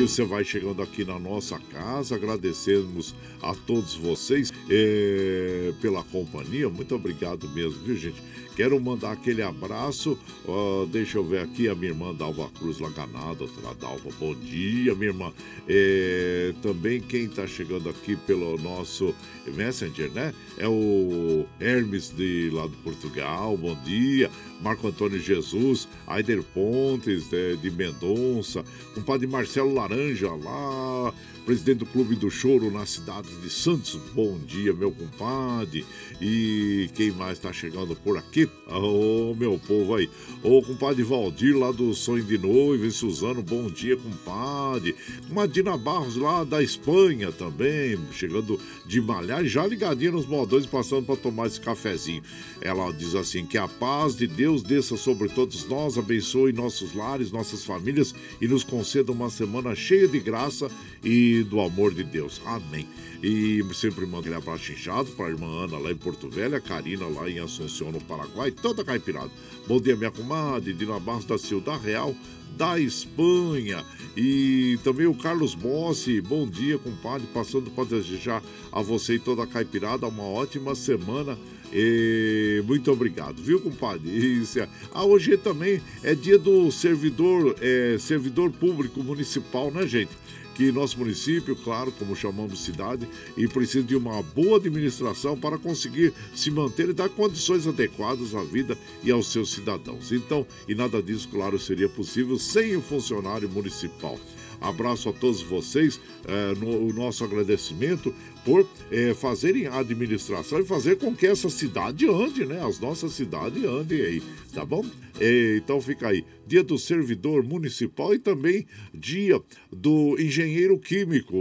[0.09, 2.15] você vai chegando aqui na nossa casa.
[2.15, 6.69] Agradecemos a todos vocês é, pela companhia.
[6.69, 8.23] Muito obrigado mesmo, viu, gente?
[8.59, 10.19] Quero mandar aquele abraço.
[10.45, 14.11] Uh, deixa eu ver aqui a minha irmã Dalva Cruz Laganada, doutora Dalva.
[14.19, 15.33] Bom dia, minha irmã.
[15.69, 19.15] É, também quem está chegando aqui pelo nosso
[19.47, 20.35] Messenger, né?
[20.57, 23.57] É o Hermes de lá de Portugal.
[23.57, 24.29] Bom dia.
[24.61, 31.15] Marco Antônio Jesus, Aider Pontes de, de Mendonça, compadre Marcelo Laranja lá
[31.49, 33.99] presidente do Clube do Choro na cidade de Santos.
[34.13, 35.83] Bom dia, meu compadre.
[36.21, 38.47] E quem mais está chegando por aqui?
[38.67, 40.11] Ô, oh, meu povo aí.
[40.43, 43.43] Ô, oh, compadre Valdir, lá do Sonho de Noivo, em Suzano.
[43.43, 44.95] Bom dia, compadre.
[45.31, 51.17] Madina Barros, lá da Espanha também, chegando de malhar, já ligadinha nos modões, passando para
[51.17, 52.23] tomar esse cafezinho.
[52.61, 57.33] Ela diz assim: que a paz de Deus desça sobre todos nós, abençoe nossos lares,
[57.33, 60.71] nossas famílias e nos conceda uma semana cheia de graça
[61.03, 62.41] e do amor de Deus.
[62.45, 62.87] Amém.
[63.23, 66.61] E sempre mando aquele abraço inchado para a irmã Ana lá em Porto Velho, a
[66.61, 69.31] Karina lá em Assunção, no Paraguai, toda caipirada.
[69.67, 72.15] Bom dia, minha comadre, Dina Barros da Ciudad Real,
[72.57, 73.85] da Espanha.
[74.17, 79.43] E também o Carlos Bossi, bom dia, compadre, passando para desejar a você e toda
[79.43, 81.37] a caipirada uma ótima semana.
[81.73, 84.09] E muito obrigado, viu, compadre?
[84.09, 84.69] Isso é.
[84.93, 90.11] Ah, hoje também é dia do servidor, é, servidor público municipal, né, gente?
[90.59, 96.13] Que nosso município, claro, como chamamos cidade, e precisa de uma boa administração para conseguir
[96.35, 100.11] se manter e dar condições adequadas à vida e aos seus cidadãos.
[100.11, 104.19] Então, e nada disso, claro, seria possível sem o funcionário municipal.
[104.61, 110.65] Abraço a todos vocês, é, no, o nosso agradecimento por é, fazerem a administração e
[110.65, 112.65] fazer com que essa cidade ande, né?
[112.65, 114.23] As nossas cidades andem aí,
[114.55, 114.85] tá bom?
[115.21, 119.41] É, então fica aí, dia do servidor municipal e também dia
[119.71, 121.37] do engenheiro químico,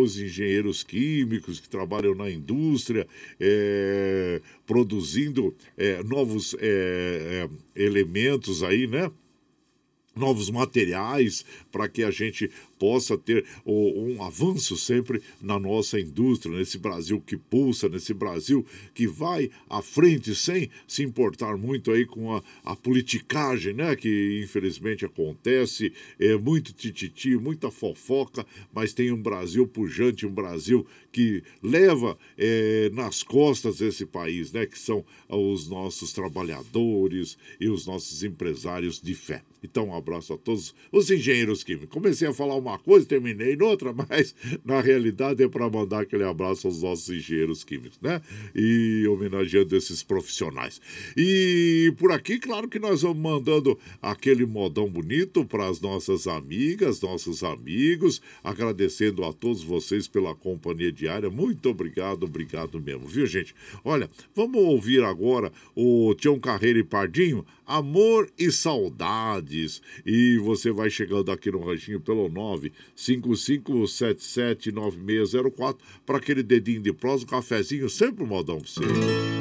[0.00, 3.06] os engenheiros químicos que trabalham na indústria,
[3.40, 9.10] é, produzindo é, novos é, elementos aí, né?
[10.14, 12.50] Novos materiais para que a gente
[12.82, 19.06] possa ter um avanço sempre na nossa indústria, nesse Brasil que pulsa, nesse Brasil que
[19.06, 23.94] vai à frente sem se importar muito aí com a, a politicagem, né?
[23.94, 30.84] Que infelizmente acontece, é muito tititi, muita fofoca, mas tem um Brasil pujante, um Brasil
[31.12, 34.66] que leva é, nas costas esse país, né?
[34.66, 39.44] Que são os nossos trabalhadores e os nossos empresários de fé.
[39.62, 41.90] Então, um abraço a todos os engenheiros químicos.
[41.90, 46.24] Comecei a falar uma uma coisa, terminei noutra, mas na realidade é para mandar aquele
[46.24, 48.20] abraço aos nossos engenheiros químicos, né?
[48.54, 50.80] E homenageando esses profissionais.
[51.16, 57.00] E por aqui, claro que nós vamos mandando aquele modão bonito para as nossas amigas,
[57.00, 61.28] nossos amigos, agradecendo a todos vocês pela companhia diária.
[61.30, 63.54] Muito obrigado, obrigado mesmo, viu, gente?
[63.84, 69.82] Olha, vamos ouvir agora o Tião Carreiro e Pardinho, Amor e Saudades.
[70.04, 72.28] E você vai chegando aqui no ranchinho pelo
[72.96, 79.31] 955779604 para aquele dedinho de prosa, um cafezinho, sempre um modão para você.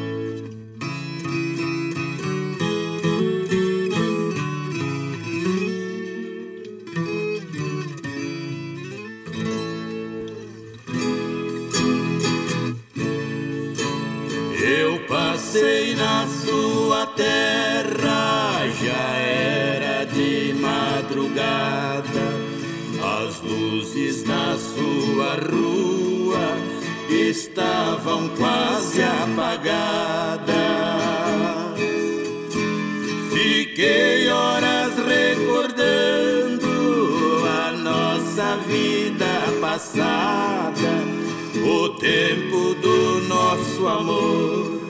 [44.02, 44.82] Amor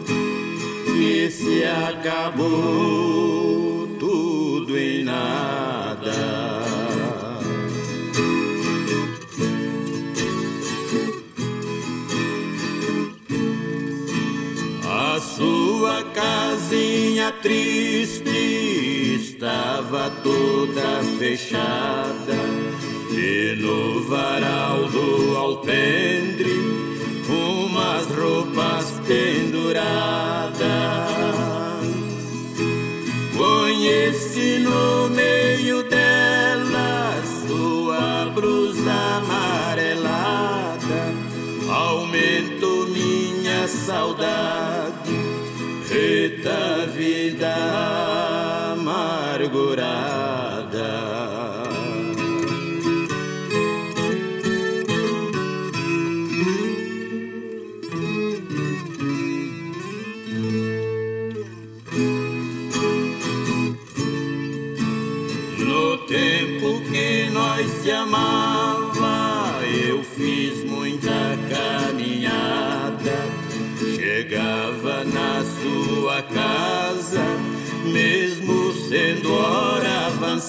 [0.85, 2.49] que se acabou
[3.99, 6.51] tudo em nada.
[15.21, 18.29] sua casinha triste
[19.15, 22.35] estava toda fechada
[23.11, 26.51] e no varal do alpendre
[27.29, 30.61] umas roupas penduradas.
[33.37, 41.01] Conheci no meio delas sua blusa amarelada,
[41.69, 44.70] aumentou minha saudade,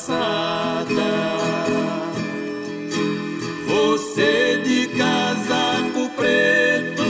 [0.03, 1.13] avançada.
[3.67, 7.03] Você de casaco preto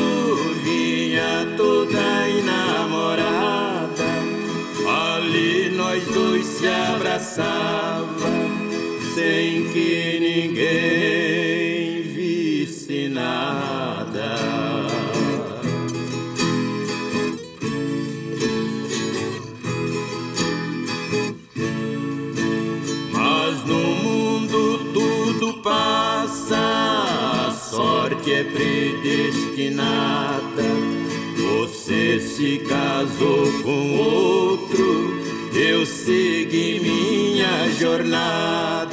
[0.63, 4.05] vinha toda enamorada.
[4.87, 7.82] Ali nós dois se abraçava
[28.45, 30.63] predestinada.
[31.37, 35.23] Você se casou com outro
[35.55, 38.89] eu segui minha jornada.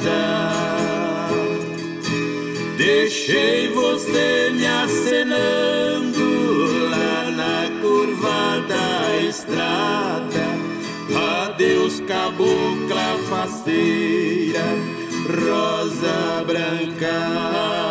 [2.76, 6.20] Deixei você me acenando
[6.90, 10.50] lá na curva da estrada.
[11.46, 14.64] Adeus, cabocla faceira,
[15.28, 17.89] rosa branca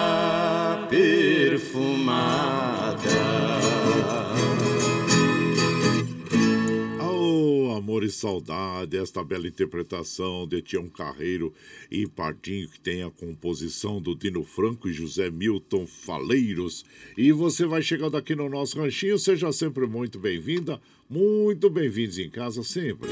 [1.79, 3.39] perfumada.
[7.77, 11.53] Amor e Saudade, esta bela interpretação de Tião Carreiro
[11.89, 16.85] e Pardinho, que tem a composição do Dino Franco e José Milton Faleiros.
[17.17, 22.29] E você vai chegando aqui no nosso ranchinho, seja sempre muito bem-vinda, muito bem-vindos em
[22.29, 23.09] casa sempre.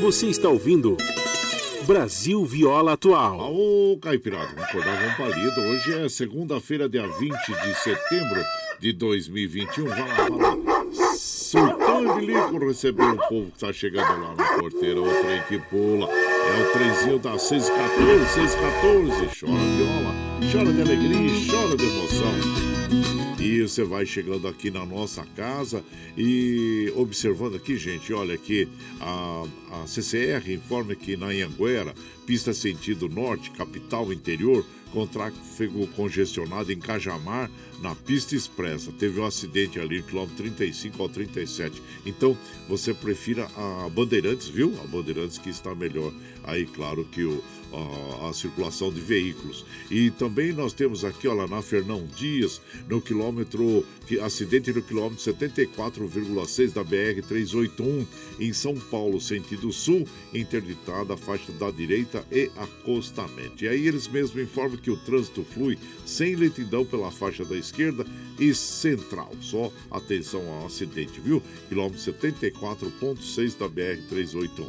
[0.00, 0.96] Você está ouvindo
[1.86, 3.54] Brasil Viola Atual.
[3.54, 5.60] Ô, Caipirada, vamos acordar, vamos palido.
[5.60, 8.44] Hoje é segunda-feira, dia 20 de setembro
[8.80, 9.86] de 2021.
[9.86, 10.56] Vai lá, vai lá.
[11.16, 15.00] Surtando de lico recebeu o povo que tá chegando lá na porteira.
[15.00, 16.10] O trem que pula.
[16.10, 19.40] É o trenzinho da 614, 614.
[19.40, 20.14] Chora viola,
[20.52, 23.25] chora de alegria, chora de emoção.
[23.38, 25.84] E você vai chegando aqui na nossa casa
[26.16, 28.66] e observando aqui, gente, olha aqui,
[28.98, 31.94] a, a CCR informa que na Anhanguera,
[32.26, 37.50] pista sentido norte, capital interior, com tráfego congestionado em Cajamar,
[37.82, 38.90] na pista expressa.
[38.92, 41.82] Teve um acidente ali, quilômetro 35 ao 37.
[42.06, 44.72] Então, você prefira a Bandeirantes, viu?
[44.82, 46.12] A Bandeirantes que está melhor.
[46.46, 47.42] Aí, claro que o,
[47.72, 49.64] a, a, circulação de veículos.
[49.90, 55.18] E também nós temos aqui, olha, na Fernão Dias, no quilômetro, que, acidente no quilômetro
[55.18, 58.06] 74,6 da BR-381,
[58.38, 63.64] em São Paulo, sentido sul, interditada a faixa da direita e acostamento.
[63.64, 68.06] E aí eles mesmos informam que o trânsito flui sem lentidão pela faixa da esquerda
[68.38, 69.32] e central.
[69.40, 71.42] Só atenção ao acidente, viu?
[71.68, 74.66] Quilômetro 74,6 da BR-381.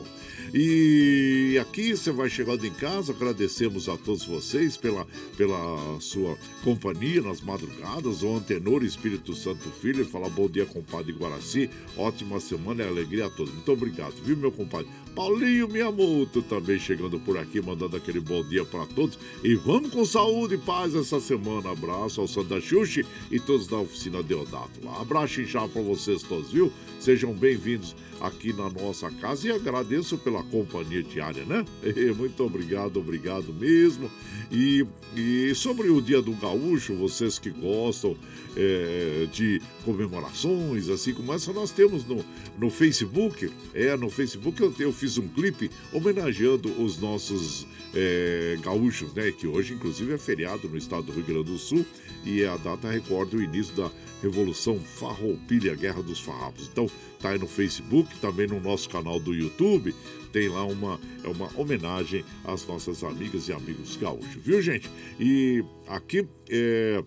[0.54, 7.22] E aqui você vai chegando em casa, agradecemos a todos vocês pela, pela sua companhia
[7.22, 8.24] nas madrugadas.
[8.24, 11.70] O Antenor Espírito Santo Filho, fala bom dia, compadre Guaraci.
[11.98, 13.54] Ótima semana e alegria a todos.
[13.54, 14.88] Muito obrigado, viu, meu compadre?
[15.14, 19.18] Paulinho Miyamoto também chegando por aqui, mandando aquele bom dia para todos.
[19.44, 21.72] E vamos com saúde e paz essa semana.
[21.72, 24.88] Abraço ao Santa Xuxi e todos da oficina Deodato.
[25.00, 26.72] Abraço inchado para vocês todos, viu?
[27.00, 31.66] Sejam bem-vindos aqui na nossa casa e agradeço pela companhia diária, né?
[32.18, 34.10] Muito obrigado, obrigado mesmo.
[34.52, 38.16] E, e sobre o Dia do Gaúcho, vocês que gostam
[38.56, 42.24] é, de comemorações, assim como essa, nós temos no,
[42.58, 43.52] no Facebook.
[43.74, 49.32] É, no Facebook eu, eu fiz um clipe homenageando os nossos é, gaúchos, né?
[49.32, 51.86] Que hoje, inclusive, é feriado no estado do Rio Grande do Sul
[52.26, 53.92] e a data recorda o início da
[54.22, 56.70] Revolução Farroupilha, Guerra dos Farrapos.
[56.72, 56.90] Então,
[57.20, 59.94] tá aí no Facebook, também no nosso canal do YouTube,
[60.32, 64.90] tem lá uma, é uma homenagem às nossas amigas e amigos gaúchos, viu, gente?
[65.20, 67.04] E aqui é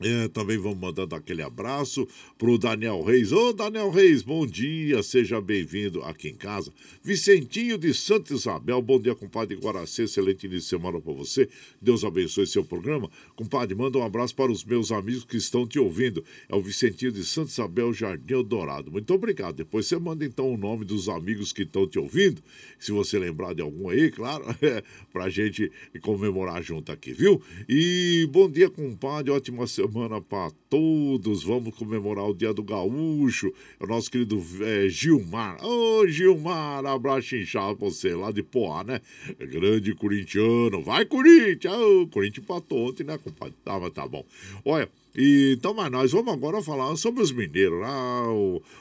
[0.00, 2.06] É, também vamos mandando aquele abraço
[2.38, 3.32] para o Daniel Reis.
[3.32, 6.72] Ô, Daniel Reis, bom dia, seja bem-vindo aqui em casa.
[7.02, 11.48] Vicentinho de Santa Isabel, bom dia, compadre Guaracê, excelente início de semana para você.
[11.82, 13.10] Deus abençoe seu programa.
[13.34, 16.24] Compadre, manda um abraço para os meus amigos que estão te ouvindo.
[16.48, 18.92] É o Vicentinho de Santa Isabel, Jardim Dourado.
[18.92, 19.56] Muito obrigado.
[19.56, 22.40] Depois você manda então o nome dos amigos que estão te ouvindo,
[22.78, 24.80] se você lembrar de algum aí, claro, é,
[25.12, 25.72] para a gente
[26.02, 27.42] comemorar junto aqui, viu?
[27.68, 31.42] E bom dia, compadre, ótima semana semana para todos.
[31.42, 33.50] Vamos comemorar o Dia do Gaúcho.
[33.80, 35.64] É o nosso querido é, Gilmar.
[35.64, 39.00] Ô, oh, Gilmar, abraço inchado pra você lá de Poá, né?
[39.38, 40.82] Grande corintiano.
[40.82, 41.74] Vai, Corinthians!
[41.74, 43.54] Oh, Corinthians empatou ontem, né, compadre?
[43.64, 44.24] Tá, mas tá bom.
[44.64, 44.88] Olha.
[45.20, 47.80] Então, mas nós vamos agora falar sobre os mineiros.
[47.82, 48.28] Ah,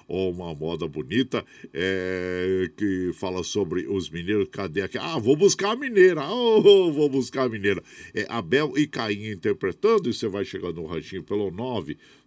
[0.07, 4.47] uma moda bonita é, que fala sobre os mineiros.
[4.51, 4.99] Cadê aqui?
[4.99, 6.21] Ah, vou buscar a mineira.
[6.29, 7.81] Oh, vou buscar a mineira.
[8.13, 10.07] É Abel e Caim interpretando.
[10.07, 11.49] E você vai chegando no ranchinho pelo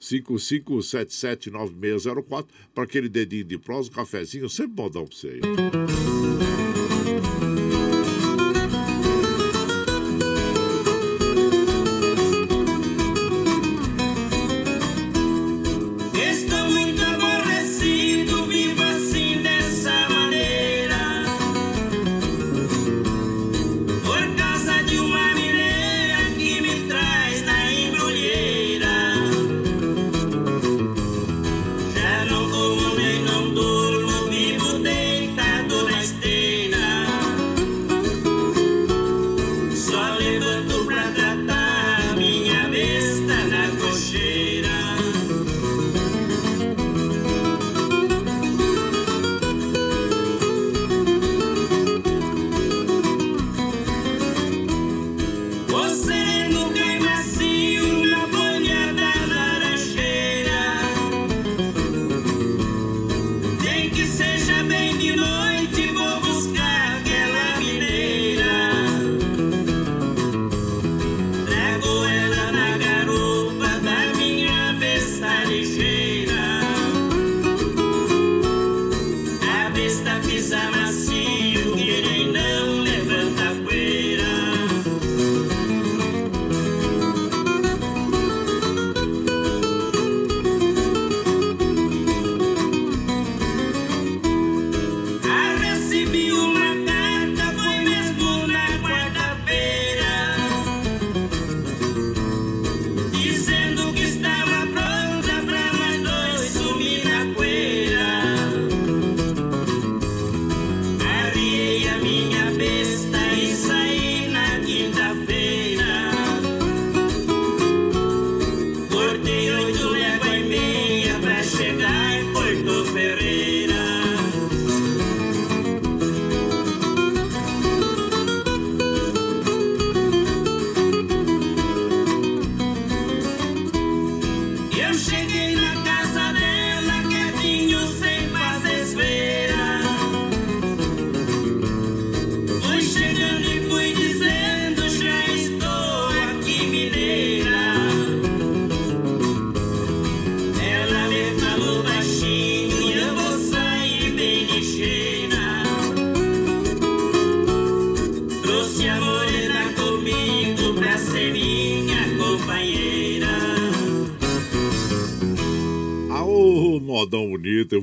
[0.01, 4.49] 955779604 para aquele dedinho de prosa, um cafezinho.
[4.49, 5.41] Sempre modão pra você aí.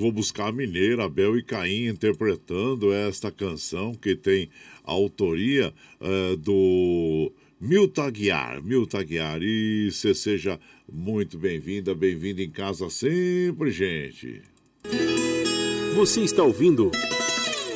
[0.07, 4.49] Vou buscar a mineira Abel e Caim interpretando esta canção que tem
[4.85, 8.63] a autoria uh, do Milton Aguiar.
[8.63, 9.39] Milton Aguiar.
[9.41, 10.57] E você seja
[10.89, 14.41] muito bem-vinda, bem-vindo em casa sempre, gente.
[15.95, 16.89] Você está ouvindo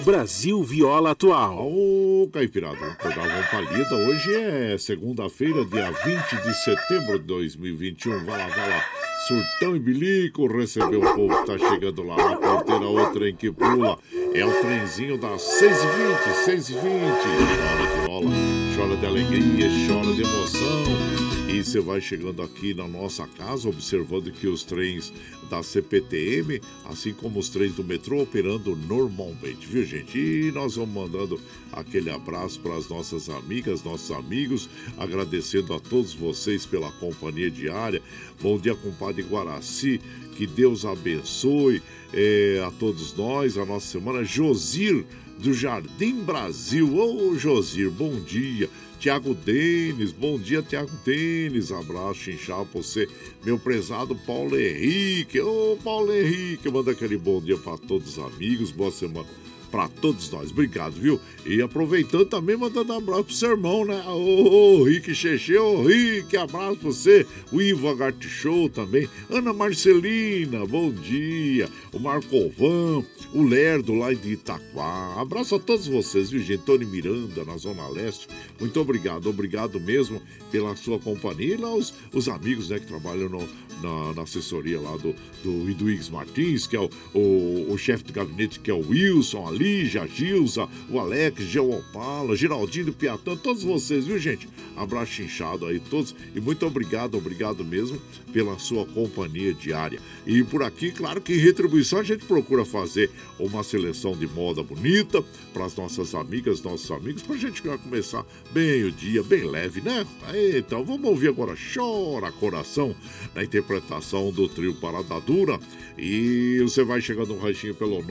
[0.06, 1.70] Brasil Viola Atual.
[1.70, 3.96] Ô, Caipirada, vamos pegar uma palida.
[4.08, 8.24] Hoje é segunda-feira, dia 20 de setembro de 2021.
[8.24, 9.11] Vai lá, vai lá.
[9.28, 13.52] Surtão e Bilico recebeu o povo que tá chegando lá na porteira, o trem que
[13.52, 13.98] pula.
[14.34, 16.82] É o trenzinho das 6h20, 6h20.
[16.82, 18.32] Chora de rola,
[18.76, 21.31] chora de alegria, chora de emoção.
[21.54, 25.12] E você vai chegando aqui na nossa casa, observando que os trens
[25.50, 30.18] da CPTM, assim como os trens do metrô, operando normalmente, viu gente?
[30.18, 31.38] E nós vamos mandando
[31.74, 38.02] aquele abraço para as nossas amigas, nossos amigos, agradecendo a todos vocês pela companhia diária.
[38.42, 40.00] Bom dia, compadre Guaraci,
[40.38, 41.84] que Deus abençoe
[42.14, 44.24] é, a todos nós, a nossa semana.
[44.24, 45.06] Josir
[45.38, 46.98] do Jardim Brasil.
[46.98, 48.70] Ô, Josir, bom dia.
[49.02, 51.72] Tiago Denis, bom dia, Tiago Denis.
[51.72, 53.10] Abraço, inchado pra você,
[53.44, 55.42] meu prezado Paulo Henrique.
[55.42, 59.28] Ô, Paulo Henrique, manda aquele bom dia para todos os amigos, boa semana
[59.72, 60.52] para todos nós.
[60.52, 61.20] Obrigado, viu?
[61.46, 64.04] E aproveitando também, mandando abraço pro seu irmão, né?
[64.06, 67.26] Ô, Rick Cheche, ô, Rick, abraço pra você.
[67.52, 69.10] O Ivo Agarte Show também.
[69.30, 71.70] Ana Marcelina, bom dia.
[71.94, 73.04] O Marco Ovan,
[73.34, 75.16] o Lerdo lá de Itaquá.
[75.18, 76.64] Abraço a todos vocês, viu, gente?
[76.64, 78.28] Tony Miranda, na Zona Leste.
[78.60, 81.56] Muito obrigado, obrigado mesmo pela sua companhia.
[81.56, 83.48] E lá os, os amigos, né, que trabalham no,
[83.82, 88.14] na, na, assessoria lá do, do Iduígues Martins, que é o, o, o chefe de
[88.14, 94.08] gabinete, que é o Wilson, a Lígia, Gilza, o Alex, Opala, Geraldinho Piatã, todos vocês,
[94.08, 94.50] viu, gente?
[94.76, 98.02] Abraço inchado aí todos e muito obrigado, obrigado mesmo
[98.34, 100.00] pela sua companhia diária.
[100.26, 104.64] E por aqui, claro que em retribuição a gente procura fazer uma seleção de moda
[104.64, 109.44] bonita para as nossas amigas, nossos amigos, para a gente começar bem o dia, bem
[109.44, 110.08] leve, né?
[110.56, 112.96] Então vamos ouvir agora Chora Coração
[113.36, 115.60] na interpretação do trio Parada Dura.
[115.98, 118.02] E você vai chegando no ranchinho pelo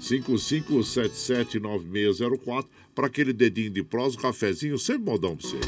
[0.00, 5.58] 955779604 para aquele dedinho de prosa, um cafezinho, sempre modão para você.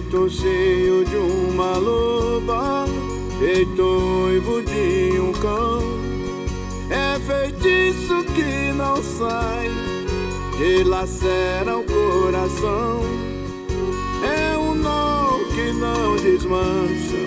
[0.00, 2.86] Feito o seio de uma loba,
[3.38, 5.82] feito noivo de um cão.
[6.88, 9.68] É feitiço que não sai,
[10.56, 13.02] dilacera o coração.
[14.24, 17.18] É um nó que não desmancha,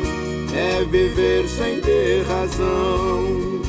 [0.56, 3.62] é viver sem ter razão.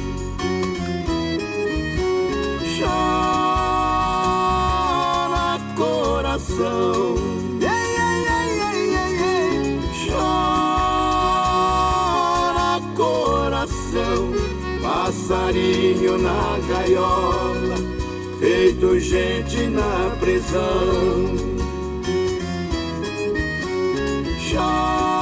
[2.78, 3.84] Chora
[5.76, 7.33] coração.
[15.24, 17.76] Passarinho na gaiola,
[18.38, 21.34] feito gente na prisão.
[24.50, 25.16] Chora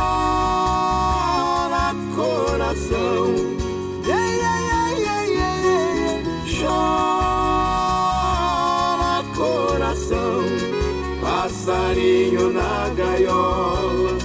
[2.16, 3.52] coração.
[11.20, 14.18] passarinho na gaiola,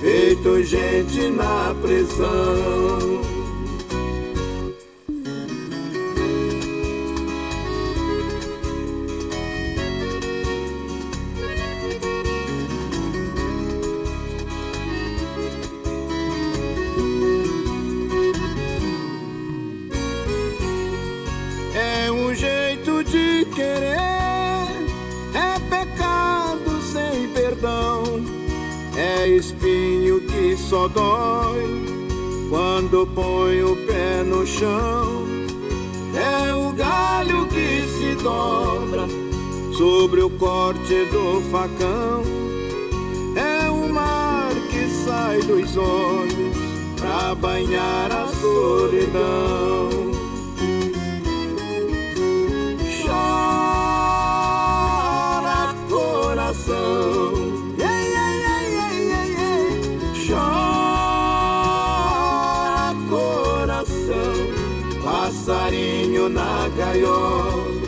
[0.00, 3.31] feito gente na prisão.
[30.72, 31.84] Só dói
[32.48, 35.22] quando põe o pé no chão.
[36.16, 39.06] É o galho que se dobra
[39.76, 42.22] sobre o corte do facão.
[43.36, 46.56] É o mar que sai dos olhos
[46.98, 49.81] pra banhar a solidão.
[66.22, 67.82] Passarinho na gaiola,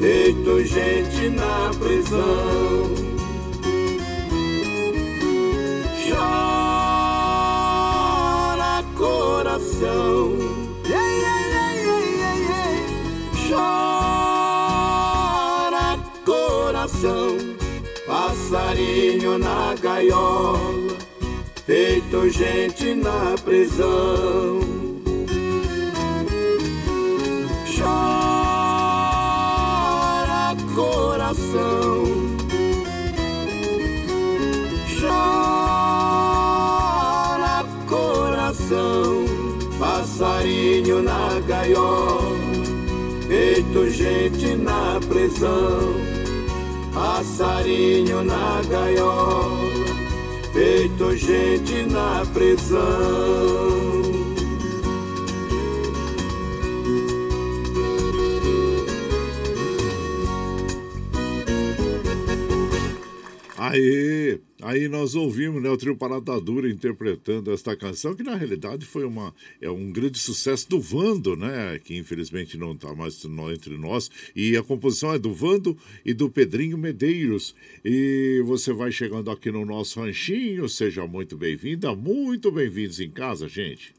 [0.00, 2.90] feito gente na prisão.
[6.08, 7.22] Chora
[8.96, 10.38] coração,
[13.48, 14.78] chora
[16.24, 17.36] coração,
[18.06, 20.96] passarinho na gaiola,
[21.64, 24.71] feito gente na prisão.
[41.72, 42.22] Gaiola,
[43.26, 45.94] feito gente na prisão,
[46.92, 49.70] passarinho na gaiola,
[50.52, 52.82] feito gente na prisão.
[63.56, 64.41] Aê!
[64.72, 69.04] Aí nós ouvimos né, o trio Parada Dura interpretando esta canção, que na realidade foi
[69.04, 71.78] uma, é um grande sucesso do Vando, né?
[71.78, 74.10] Que infelizmente não está mais entre nós.
[74.34, 77.54] E a composição é do Vando e do Pedrinho Medeiros.
[77.84, 83.46] E você vai chegando aqui no nosso ranchinho, seja muito bem-vinda, muito bem-vindos em casa,
[83.50, 83.92] gente.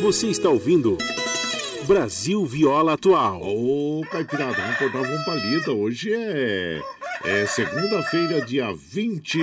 [0.00, 0.96] Você está ouvindo.
[1.90, 3.42] Brasil Viola Atual.
[3.42, 5.72] Ô, Caipirada, vamos cortar uma palida.
[5.72, 6.80] Hoje é,
[7.24, 9.38] é segunda-feira, dia 20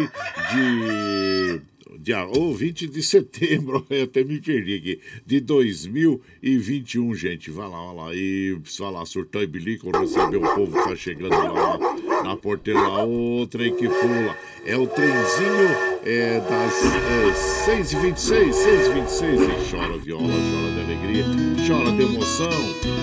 [0.54, 1.62] de
[2.00, 7.52] dia oh, 20 de setembro, até me perdi aqui, de 2021, gente.
[7.52, 8.16] Vai lá, vai lá.
[8.16, 12.36] E vai lá, surtão e bilico, receber o povo que tá chegando lá na, na
[12.36, 14.36] porteira, lá, o trem que pula.
[14.66, 15.70] É o trenzinho
[16.04, 19.68] é, das é, 6h26, 6h26.
[19.68, 21.26] E chora viola, chora de alegria,
[21.66, 22.98] chora de emoção.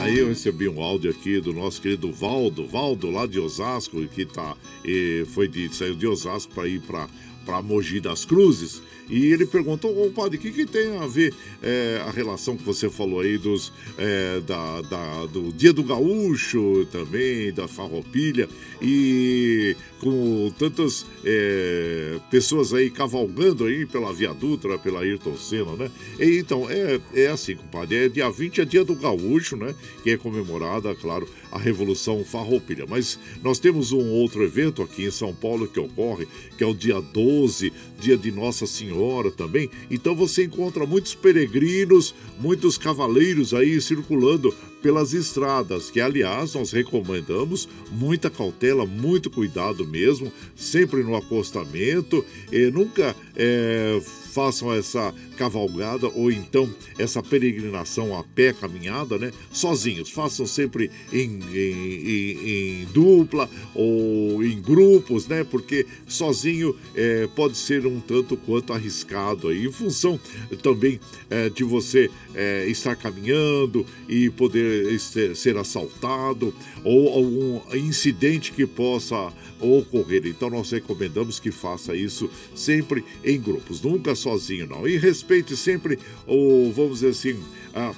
[0.00, 4.26] Aí eu recebi um áudio aqui do nosso querido Valdo, Valdo lá de Osasco, que
[4.26, 7.06] tá, e foi de, saiu de Osasco para ir para
[7.44, 8.82] para Mogi das Cruzes.
[9.08, 12.62] E ele perguntou, ô padre, o que, que tem a ver é, a relação que
[12.62, 18.48] você falou aí dos, é, da, da, do Dia do Gaúcho também, da farroupilha,
[18.80, 25.90] e com tantas é, pessoas aí cavalgando aí pela Via Dutra, pela Ayrton Senna, né?
[26.18, 29.72] E, então, é, é assim, compadre, é dia 20 é dia do Gaúcho, né?
[30.02, 32.84] Que é comemorada, claro, a Revolução Farroupilha.
[32.88, 36.26] Mas nós temos um outro evento aqui em São Paulo que ocorre,
[36.58, 39.70] que é o dia 12, dia de Nossa Senhora também.
[39.88, 44.52] Então você encontra muitos peregrinos, muitos cavaleiros aí circulando
[44.82, 52.70] pelas estradas, que aliás nós recomendamos muita cautela, muito cuidado mesmo, sempre no acostamento, e
[52.70, 54.00] nunca é,
[54.32, 56.68] façam essa cavalgada ou então
[56.98, 59.32] essa peregrinação a pé, caminhada, né?
[59.50, 60.10] Sozinhos.
[60.10, 65.44] Façam sempre em, em, em, em dupla ou em grupos, né?
[65.44, 70.18] Porque sozinho é, pode ser um tanto quanto arriscado aí, em função
[70.62, 76.54] também é, de você é, estar caminhando e poder ser assaltado
[76.84, 80.26] ou algum incidente que possa ocorrer.
[80.26, 84.86] Então nós recomendamos que faça isso sempre em grupos, nunca sozinho não.
[84.86, 87.40] E respeite sempre o, vamos dizer assim,
[87.74, 87.94] a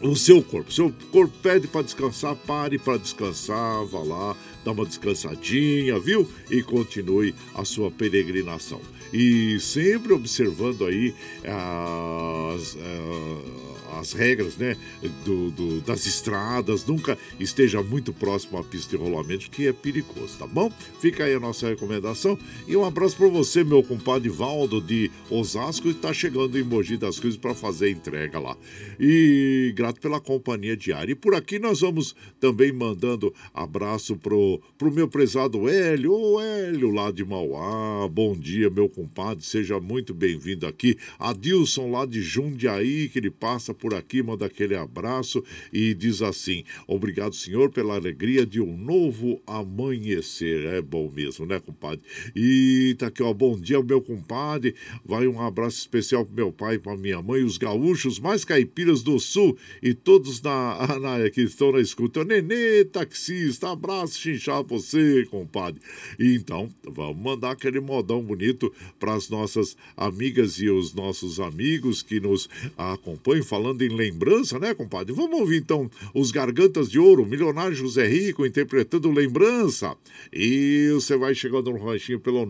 [0.00, 0.72] o seu corpo.
[0.72, 6.26] Seu corpo pede para descansar, pare para descansar, vá lá, dá uma descansadinha, viu?
[6.50, 8.80] E continue a sua peregrinação.
[9.12, 11.14] E sempre observando aí
[11.44, 14.76] as, eh, as regras né,
[15.24, 20.38] do, do, das estradas, nunca esteja muito próximo à pista de rolamento, que é perigoso,
[20.38, 20.70] tá bom?
[21.00, 22.38] Fica aí a nossa recomendação.
[22.66, 26.96] E um abraço para você, meu compadre Valdo de Osasco, que está chegando em Mogi
[26.96, 28.56] das Cruzes para fazer a entrega lá.
[28.98, 31.12] E grato pela companhia diária.
[31.12, 36.90] E por aqui nós vamos também mandando abraço pro, pro meu prezado Hélio, ô Hélio
[36.90, 38.08] lá de Mauá.
[38.08, 40.96] Bom dia, meu compadre, seja muito bem-vindo aqui.
[41.18, 46.64] Adilson lá de Jundiaí, que ele passa por aqui, manda aquele abraço e diz assim:
[46.86, 50.66] Obrigado, Senhor, pela alegria de um novo amanhecer.
[50.66, 52.04] É bom mesmo, né, compadre?
[52.36, 54.74] E tá aqui, ó, bom dia, meu compadre.
[55.04, 59.18] Vai um abraço especial pro meu pai, pra minha mãe, os gaúchos mais caipiras do
[59.18, 62.24] sul e todos na, na que estão na escuta.
[62.24, 65.80] Nenê, taxista, abraço, chinchar você, compadre.
[66.18, 72.02] E então, vamos mandar aquele modão bonito para as nossas amigas e os nossos amigos
[72.02, 75.12] que nos acompanham, falando em lembrança, né, compadre?
[75.12, 79.94] Vamos ouvir então os Gargantas de Ouro, milionário José Rico interpretando lembrança.
[80.32, 82.46] E você vai chegando no ranchinho pelo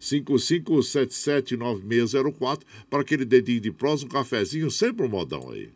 [0.00, 5.68] 955779604 para aquele dedinho de prós, um cafezinho, sempre um modão aí.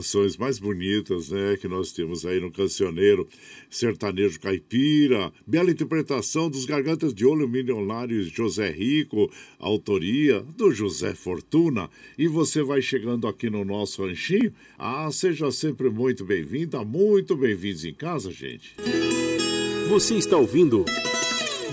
[0.00, 3.28] Canções mais bonitas, né, que nós temos aí no cancioneiro
[3.68, 5.30] sertanejo caipira.
[5.46, 11.90] Bela interpretação dos Gargantas de Olho Milionários José Rico, autoria do José Fortuna.
[12.16, 14.52] E você vai chegando aqui no nosso ranchinho.
[14.78, 18.76] Ah, seja sempre muito bem-vinda, muito bem-vindos em casa, gente.
[19.90, 20.86] Você está ouvindo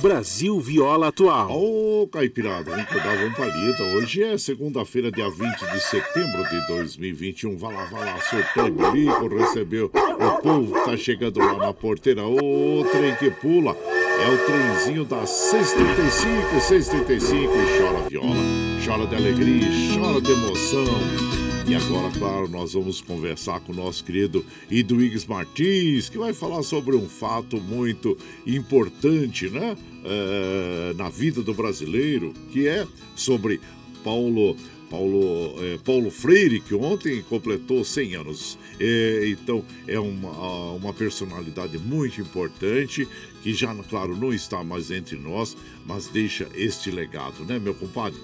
[0.01, 1.51] Brasil Viola Atual.
[1.51, 3.83] Ô, Caipirada, vamos cuidar, vamos palida.
[3.95, 7.57] Hoje é segunda-feira, dia 20 de setembro de 2021.
[7.57, 9.85] Vai lá, vai lá, surtando bico, recebeu.
[9.85, 12.25] O povo tá chegando lá na porteira.
[12.25, 13.75] Ô, trem que pula.
[14.19, 17.53] É o trenzinho das 635, 635.
[17.53, 18.35] E chora viola,
[18.85, 21.46] chora de alegria, chora de emoção.
[21.67, 26.63] E agora, claro, nós vamos conversar com o nosso querido Iduígues Martins, que vai falar
[26.63, 29.75] sobre um fato muito importante, né?
[30.05, 32.87] É, na vida do brasileiro, que é
[33.17, 33.59] sobre
[34.01, 34.55] Paulo.
[34.89, 38.57] Paulo, é, Paulo Freire, que ontem completou 100 anos.
[38.79, 43.05] É, então, é uma, uma personalidade muito importante,
[43.43, 48.17] que já, claro, não está mais entre nós, mas deixa este legado, né, meu compadre?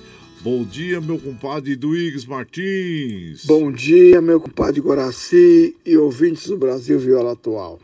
[0.43, 3.45] Bom dia, meu compadre Duígues Martins.
[3.45, 7.79] Bom dia, meu compadre Guaraci e ouvintes do Brasil Viola Atual.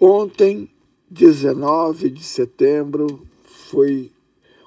[0.00, 0.70] Ontem,
[1.10, 4.10] 19 de setembro, foi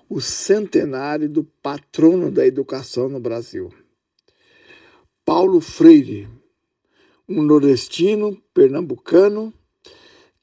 [0.07, 3.73] o centenário do patrono da educação no Brasil.
[5.25, 6.29] Paulo Freire,
[7.27, 9.51] um nordestino pernambucano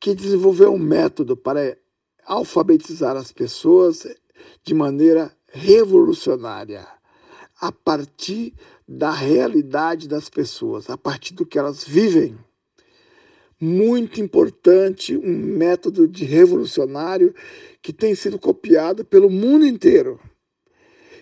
[0.01, 1.78] que desenvolveu um método para
[2.26, 4.05] alfabetizar as pessoas
[4.64, 6.86] de maneira revolucionária,
[7.61, 8.55] a partir
[8.88, 12.38] da realidade das pessoas, a partir do que elas vivem.
[13.61, 17.34] Muito importante, um método de revolucionário
[17.82, 20.18] que tem sido copiado pelo mundo inteiro.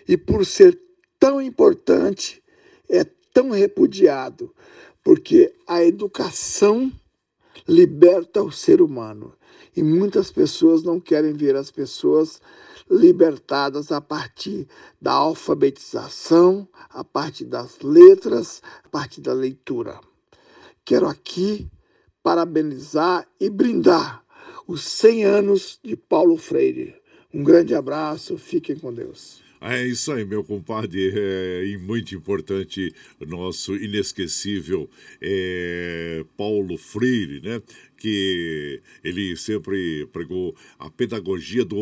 [0.07, 0.79] E por ser
[1.19, 2.41] tão importante,
[2.89, 3.03] é
[3.33, 4.53] tão repudiado,
[5.03, 6.91] porque a educação
[7.67, 9.33] liberta o ser humano.
[9.75, 12.41] E muitas pessoas não querem ver as pessoas
[12.89, 14.67] libertadas a partir
[15.01, 19.99] da alfabetização, a partir das letras, a partir da leitura.
[20.83, 21.69] Quero aqui
[22.23, 24.23] parabenizar e brindar
[24.67, 26.95] os 100 anos de Paulo Freire.
[27.33, 29.41] Um grande abraço, fiquem com Deus.
[29.61, 31.11] É isso aí, meu compadre.
[31.15, 34.89] É muito importante nosso inesquecível
[35.21, 37.61] é, Paulo Freire, né?
[37.99, 41.77] Que ele sempre pregou a pedagogia do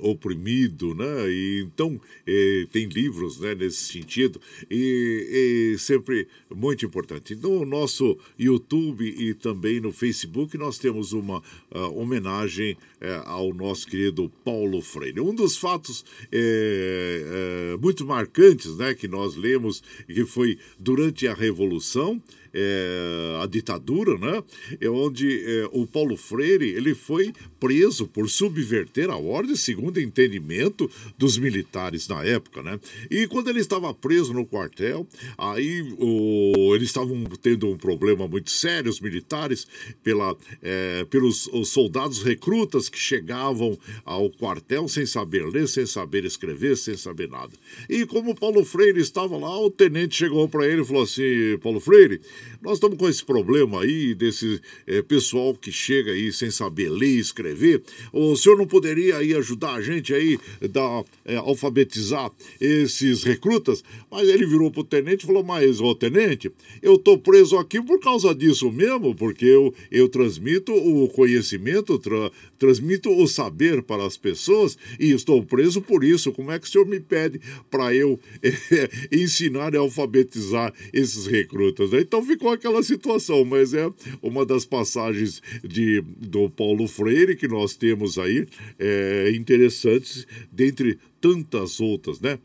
[0.00, 1.30] oprimido, né?
[1.30, 4.40] E, então, eh, tem livros né, nesse sentido
[4.70, 7.34] e, sempre muito importante.
[7.34, 13.86] No nosso YouTube e também no Facebook nós temos uma uh, homenagem uh, ao nosso
[13.86, 15.20] querido Paulo Freire.
[15.20, 22.20] Um dos fatos uh, muito marcantes né, que nós lemos, que foi durante a Revolução,
[22.54, 24.42] é, a ditadura, né?
[24.80, 30.90] É onde é, o Paulo Freire ele foi preso por subverter a ordem segundo entendimento
[31.18, 32.78] dos militares na época, né?
[33.10, 38.50] E quando ele estava preso no quartel, aí o, eles estavam tendo um problema muito
[38.50, 39.66] sério, os militares,
[40.02, 46.76] pela, é, pelos soldados recrutas que chegavam ao quartel sem saber ler, sem saber escrever,
[46.76, 47.52] sem saber nada.
[47.88, 51.80] E como Paulo Freire estava lá, o tenente chegou para ele e falou assim: Paulo
[51.80, 52.20] Freire,
[52.62, 57.16] nós estamos com esse problema aí desse é, pessoal que chega aí sem saber ler
[57.16, 57.82] e escrever.
[58.12, 60.38] O senhor não poderia aí ajudar a gente aí
[60.70, 62.30] da é, alfabetizar
[62.60, 63.84] esses recrutas?
[64.10, 66.50] Mas ele virou pro tenente e falou: Mas, ô tenente,
[66.82, 72.30] eu tô preso aqui por causa disso mesmo, porque eu, eu transmito o conhecimento, tra,
[72.58, 76.32] transmito o saber para as pessoas e estou preso por isso.
[76.32, 77.40] Como é que o senhor me pede
[77.70, 81.92] para eu é, ensinar e alfabetizar esses recrutas?
[81.92, 87.74] Então ficou aquela situação, mas é uma das passagens de, do Paulo Freire que nós
[87.74, 88.46] temos aí,
[88.78, 92.38] é, interessantes, dentre tantas outras, né?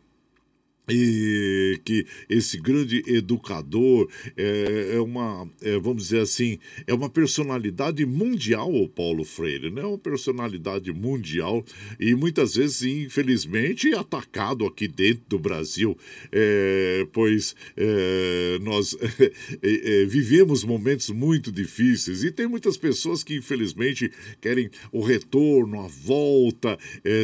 [0.90, 8.06] E que esse grande educador é, é uma, é, vamos dizer assim, é uma personalidade
[8.06, 9.84] mundial, o Paulo Freire, né?
[9.84, 11.64] Uma personalidade mundial
[12.00, 15.98] e muitas vezes, infelizmente, atacado aqui dentro do Brasil,
[16.32, 18.96] é, pois é, nós
[19.62, 24.12] é, é, vivemos momentos muito difíceis e tem muitas pessoas que, infelizmente,
[24.42, 26.78] querem o retorno, a volta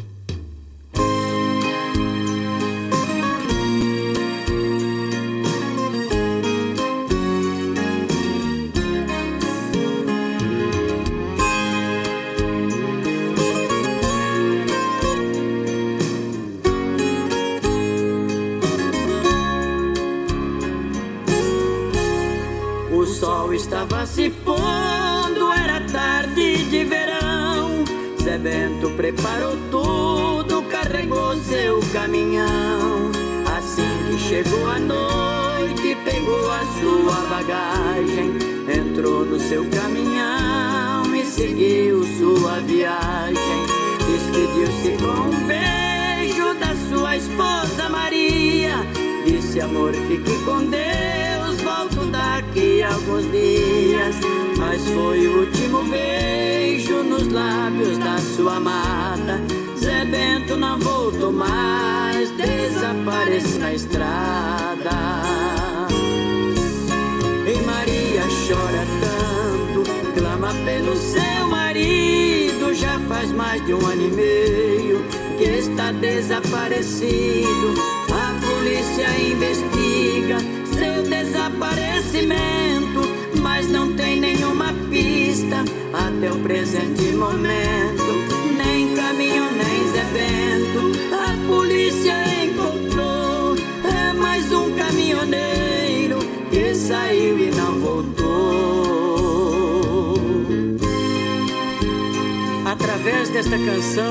[49.64, 54.16] Amor, fique com Deus, volto daqui a alguns dias.
[54.58, 59.40] Mas foi o último beijo nos lábios da sua amada.
[59.76, 65.22] Zé Bento não voltou mais, desaparece na estrada.
[67.46, 69.82] E Maria chora tanto,
[70.18, 72.74] clama pelo seu marido.
[72.74, 75.04] Já faz mais de um ano e meio
[75.38, 77.83] que está desaparecido.
[78.74, 80.38] Polícia investiga
[80.76, 83.02] seu desaparecimento
[83.40, 88.02] mas não tem nenhuma pista até o presente momento.
[88.58, 93.54] Nem caminho, nem Zé Bento, a polícia encontrou.
[93.84, 96.18] É mais um caminhoneiro
[96.50, 98.24] que saiu e não voltou.
[102.66, 104.10] Através desta canção,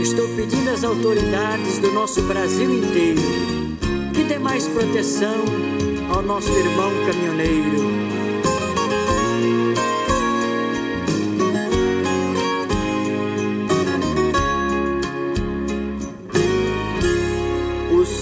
[0.00, 3.63] estou pedindo às autoridades do nosso Brasil inteiro
[4.28, 5.44] dê mais proteção
[6.14, 8.14] ao nosso irmão caminhoneiro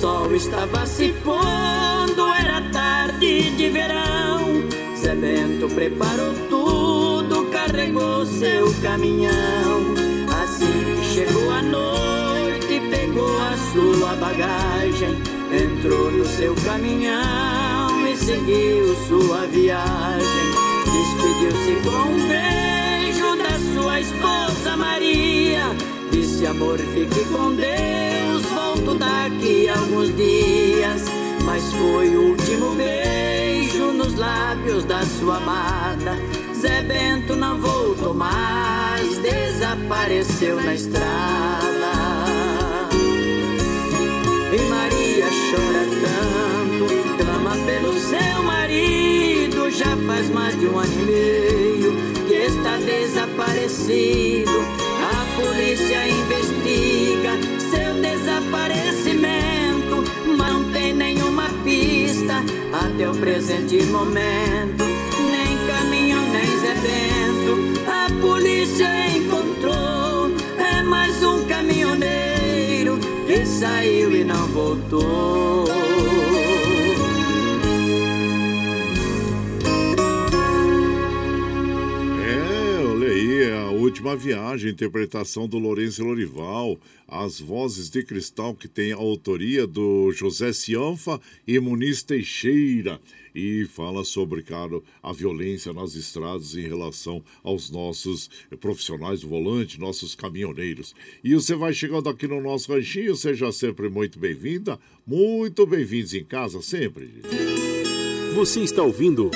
[0.03, 4.65] sol estava se pondo, era tarde de verão.
[4.97, 9.95] Zé Bento preparou tudo, carregou seu caminhão.
[10.43, 15.23] Assim que chegou a noite, pegou a sua bagagem,
[15.55, 20.53] entrou no seu caminhão e seguiu sua viagem.
[20.85, 25.65] Despediu-se com um beijo da sua esposa Maria.
[26.11, 28.03] Disse amor, fique com Deus
[28.55, 31.05] volto daqui a alguns dias.
[31.45, 36.16] Mas foi o último beijo nos lábios da sua amada.
[36.55, 42.02] Zé Bento não voltou mais, desapareceu na estrada.
[49.77, 51.93] Já faz mais de um ano e meio
[52.27, 54.51] que está desaparecido.
[55.01, 57.53] A polícia investiga
[58.23, 60.05] desaparecimento,
[60.36, 62.43] mas não tem nenhuma pista
[62.73, 64.85] até o presente momento.
[65.31, 70.31] Nem caminho, nem Zé Bento, a polícia encontrou.
[70.59, 75.65] É mais um caminhoneiro que saiu e não voltou.
[84.03, 86.77] Última viagem, interpretação do Lourenço Lorival,
[87.07, 93.01] as vozes de cristal que tem a autoria do José Cianfa e Muniz Teixeira
[93.33, 98.29] e fala sobre, cara, a violência nas estradas em relação aos nossos
[98.61, 100.97] profissionais do volante, nossos caminhoneiros.
[101.23, 106.24] E você vai chegando aqui no nosso ranchinho, seja sempre muito bem-vinda, muito bem-vindos em
[106.24, 107.23] casa sempre.
[108.35, 109.31] Você está ouvindo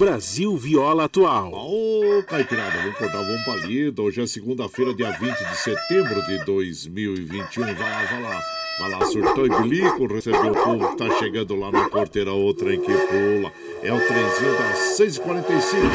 [0.00, 1.52] Brasil Viola Atual.
[1.52, 4.00] Ô, Caipirada, vamos cortar, vamos palida.
[4.00, 7.66] Hoje é segunda-feira, dia 20 de setembro de 2021.
[7.66, 8.40] Vai lá, vai lá.
[8.78, 12.74] Vai lá, surtou e bilico, recebeu o povo que tá chegando lá na porteira, outra
[12.74, 13.52] em que pula.
[13.82, 15.20] É o trenzinho das 6h45,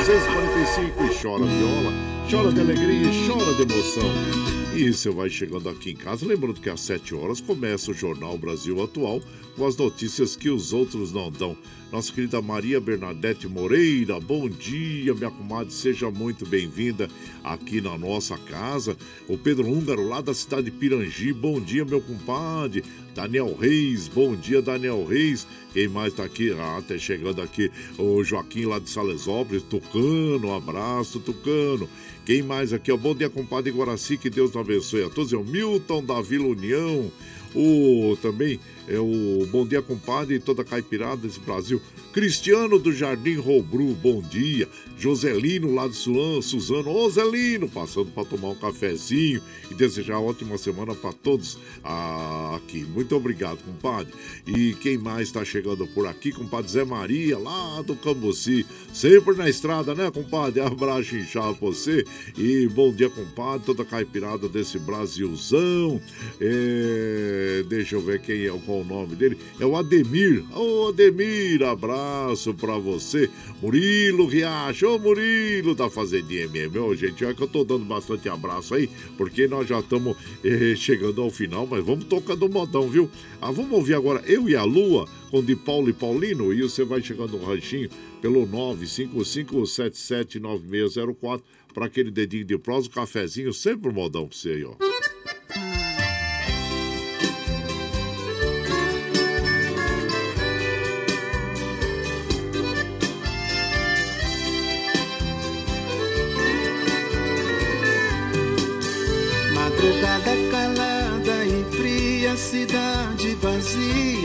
[0.06, 1.91] 6h45 e chora viola,
[2.30, 4.56] chora de alegria e chora de emoção.
[4.76, 8.38] E você vai chegando aqui em casa, lembrando que às 7 horas começa o Jornal
[8.38, 9.19] Brasil Atual
[9.56, 11.57] com as notícias que os outros não dão.
[11.91, 17.07] Nossa querida Maria Bernadette Moreira, bom dia, minha comadre, seja muito bem-vinda
[17.44, 18.98] aqui na nossa casa.
[19.28, 22.84] O Pedro Húngaro, lá da cidade de Pirangi, bom dia, meu compadre.
[23.14, 25.48] Daniel Reis, bom dia, Daniel Reis.
[25.74, 26.52] Quem mais tá aqui?
[26.52, 31.88] Ah, tá chegando aqui o Joaquim lá de Salesópolis, Tucano, um abraço, Tucano.
[32.26, 32.91] Quem mais aqui?
[32.98, 35.32] Bom dia, compadre Guaraci, que Deus abençoe a todos.
[35.32, 37.12] É o Milton da Vila União.
[37.53, 41.82] O também é o Bom Dia Compadre e toda a caipirada desse Brasil.
[42.14, 44.68] Cristiano do Jardim Robru, bom dia.
[44.98, 50.57] Joselino lá de Suan, Suzano, ô Zelino, passando para tomar um cafezinho e desejar ótima
[50.57, 51.57] semana para todos
[52.56, 52.86] aqui.
[52.86, 54.14] Muito obrigado, compadre.
[54.48, 59.49] E quem mais está chegando por aqui, compadre Zé Maria, lá do Cambuci, sempre na
[59.49, 60.62] estrada, né, compadre?
[60.62, 62.06] Abraço inchado pra você
[62.38, 66.02] e bom dia, compadre, toda a caipirada desse Brasilzão.
[66.40, 69.38] É deixa eu ver quem é, qual o nome dele.
[69.60, 70.43] É o Ademir.
[70.56, 73.27] Ô, Ademir, abraço pra você.
[73.61, 74.88] Murilo Riacho.
[74.88, 76.77] Ô, Murilo da Fazendinha MM.
[76.80, 80.76] Ô, gente, olha que eu tô dando bastante abraço aí, porque nós já estamos eh,
[80.76, 83.10] chegando ao final, mas vamos tocando o modão, viu?
[83.41, 86.84] Ah, vamos ouvir agora Eu e a Lua, com de Paulo e Paulino, e você
[86.84, 87.89] vai chegando no ranchinho
[88.22, 91.41] pelo 955779604
[91.73, 94.95] para aquele dedinho de prosa, um cafezinho, sempre modão pra você aí, ó.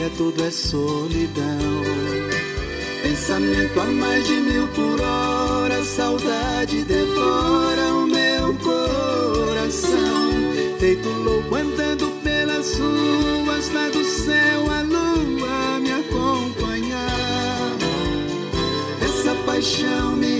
[0.00, 1.84] Vazia, tudo é solidão.
[3.02, 10.30] Pensamento a mais de mil por hora, saudade devora o meu coração.
[10.78, 17.76] Feito louco andando pelas ruas, lá do céu a lua me acompanhar.
[19.02, 20.39] Essa paixão me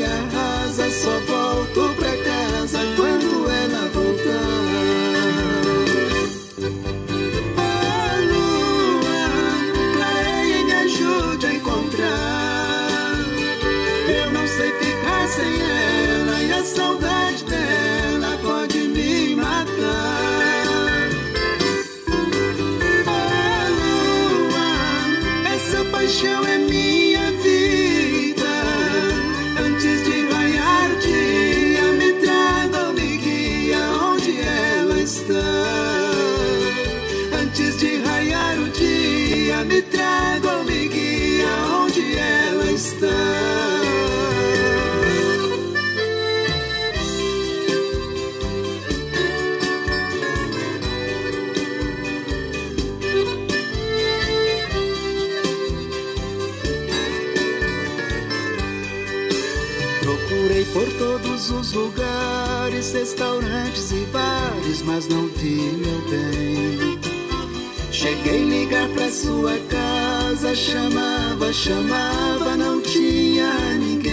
[69.01, 74.13] pra sua casa, chamava, chamava, não tinha ninguém.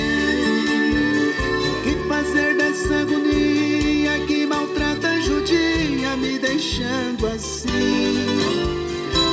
[1.67, 8.27] O que fazer dessa agonia que maltrata, judia, me deixando assim?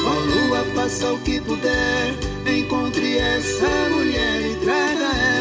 [0.05, 5.34] Ó lua, faça o que puder, encontre essa mulher e traga ela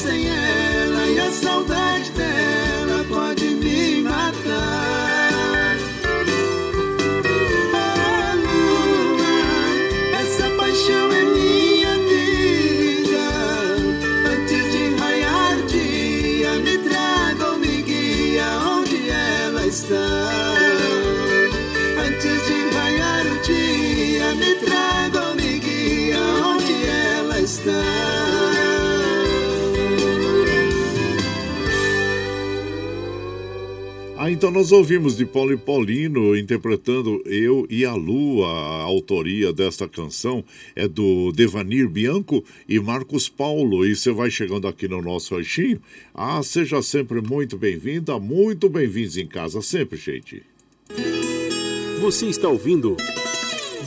[0.00, 1.89] sem ela e a saudade
[34.70, 38.46] nós ouvimos de Paulo e Paulino interpretando Eu e a Lua.
[38.46, 40.44] A autoria desta canção
[40.76, 43.84] é do Devanir Bianco e Marcos Paulo.
[43.84, 45.80] E você vai chegando aqui no nosso ranchinho.
[46.14, 50.40] Ah, seja sempre muito bem-vinda, muito bem-vindos em casa, sempre, gente.
[52.00, 52.96] Você está ouvindo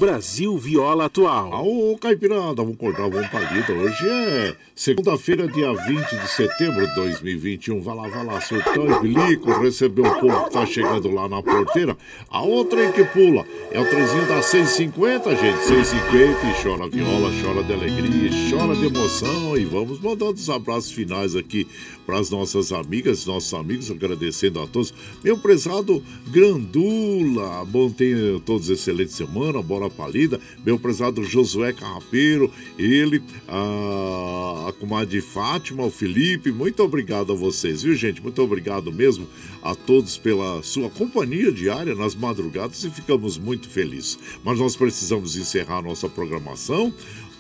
[0.04, 1.66] Brasil Viola Atual.
[1.66, 3.72] Ô, Caipirada, vamos cortar uma palida.
[3.72, 7.82] Hoje é segunda-feira, dia 20 de setembro de 2021.
[7.82, 11.42] Vai lá, vai lá, surtão e bilico, recebeu o povo que tá chegando lá na
[11.42, 11.96] porteira.
[12.30, 15.64] A outra aí que pula é o trezinho da 650, gente.
[15.68, 19.58] 650 e chora viola, chora de alegria, chora de emoção.
[19.58, 21.66] E vamos mandando os abraços finais aqui
[22.06, 24.94] para as nossas amigas, nossos amigos, agradecendo a todos.
[25.24, 30.40] Meu prezado Grandula, bom ter todos excelente semana, bora palida.
[30.66, 37.84] Meu prezado Josué Carrapeiro, ele, a, a comadre Fátima, o Felipe, muito obrigado a vocês,
[37.84, 38.22] viu gente?
[38.22, 39.28] Muito obrigado mesmo
[39.62, 44.20] a todos pela sua companhia diária nas madrugadas e ficamos muito felizes.
[44.44, 46.94] Mas nós precisamos encerrar nossa programação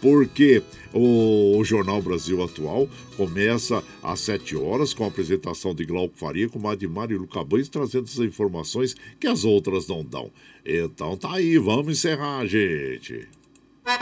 [0.03, 0.61] porque
[0.93, 6.59] o, Jornal Brasil Atual começa às 7 horas com a apresentação de Glauco Faria com
[6.75, 10.29] de Mário Lucabães trazendo as informações que as outras não dão.
[10.65, 13.29] Então tá aí, vamos encerrar, gente.
[13.85, 13.97] Tchau,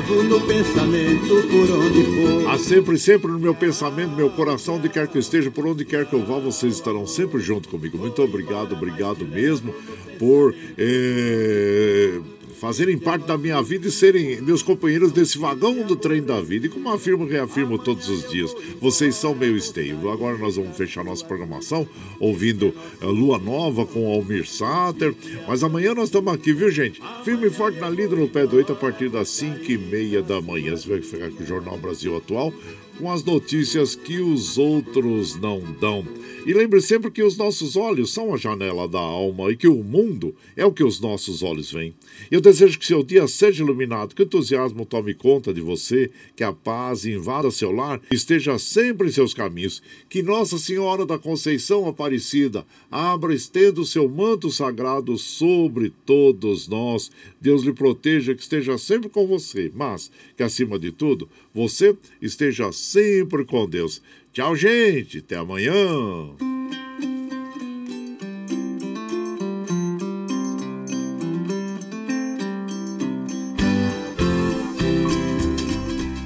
[0.00, 2.50] levo no pensamento por onde for.
[2.50, 5.84] Há sempre, sempre no meu pensamento, meu coração, onde quer que eu esteja, por onde
[5.84, 7.98] quer que eu vá, vocês estarão sempre junto comigo.
[7.98, 9.74] Muito obrigado, obrigado mesmo
[10.18, 10.54] por.
[10.78, 12.18] Eh
[12.60, 16.66] fazerem parte da minha vida e serem meus companheiros desse vagão do trem da vida.
[16.66, 20.10] E como afirmo reafirmo todos os dias, vocês são meu esteio.
[20.10, 21.88] Agora nós vamos fechar nossa programação
[22.20, 25.14] ouvindo uh, Lua Nova com Almir Sater.
[25.48, 27.00] Mas amanhã nós estamos aqui, viu, gente?
[27.24, 30.22] Firme e forte na lida no pé do 8 a partir das 5 e meia
[30.22, 30.76] da manhã.
[30.76, 32.52] Você vai ficar com o Jornal Brasil Atual
[33.00, 36.04] com as notícias que os outros não dão.
[36.46, 39.82] E lembre sempre que os nossos olhos são a janela da alma e que o
[39.82, 41.94] mundo é o que os nossos olhos veem.
[42.30, 46.42] Eu desejo que seu dia seja iluminado, que o entusiasmo tome conta de você, que
[46.42, 49.82] a paz invada seu lar e esteja sempre em seus caminhos.
[50.08, 57.10] Que Nossa Senhora da Conceição Aparecida abra estendo o seu manto sagrado sobre todos nós.
[57.40, 62.72] Deus lhe proteja, que esteja sempre com você, mas que acima de tudo, você esteja
[62.72, 64.00] sempre com Deus.
[64.32, 65.18] Tchau, gente.
[65.18, 65.72] Até amanhã.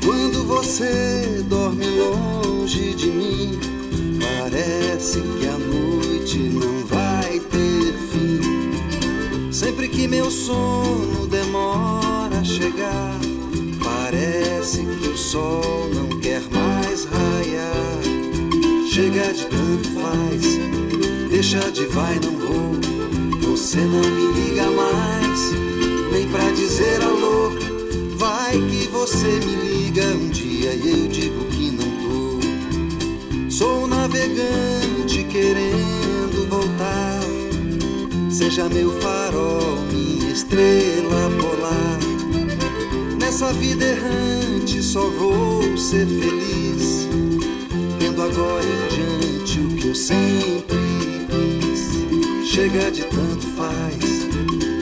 [0.04, 3.58] Quando você dorme longe de mim,
[4.20, 9.52] parece que a noite não vai ter fim.
[9.52, 13.13] Sempre que meu sono demora a chegar,
[14.64, 18.00] parece que o sol não quer mais raiar.
[18.90, 20.58] Chega de tanto faz,
[21.28, 23.50] deixa de vai, não vou.
[23.50, 25.52] Você não me liga mais,
[26.10, 27.50] nem pra dizer alô.
[28.16, 33.50] Vai que você me liga um dia e eu digo que não tô.
[33.50, 37.20] Sou navegante querendo voltar.
[38.30, 42.03] Seja meu farol, minha estrela polar.
[43.34, 47.08] Nessa vida errante só vou ser feliz
[48.22, 52.48] agora em diante o que eu sempre quis.
[52.48, 54.28] Chega de tanto faz,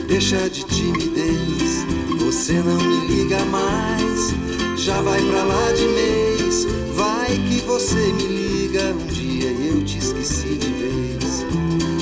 [0.07, 1.83] deixa de timidez.
[2.19, 4.35] Você não me liga mais,
[4.77, 6.67] já vai pra lá de mês.
[6.93, 11.43] Vai que você me liga um dia e eu te esqueci de vez.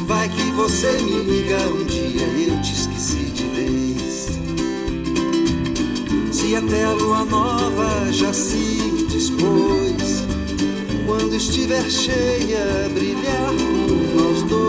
[0.05, 2.90] Vai que você me liga um dia e eu te esqueci
[6.51, 10.25] Se até a lua nova já se dispôs.
[11.05, 14.60] Quando estiver cheia, brilhar por nós dois,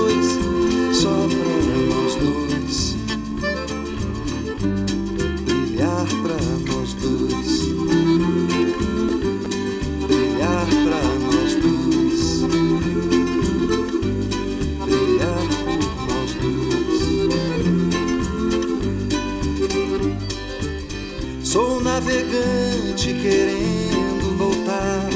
[22.12, 25.08] Sou navegante querendo voltar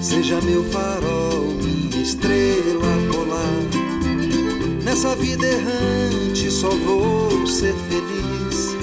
[0.00, 4.82] Seja meu farol, minha estrela polar.
[4.82, 8.74] Nessa vida errante só vou ser feliz,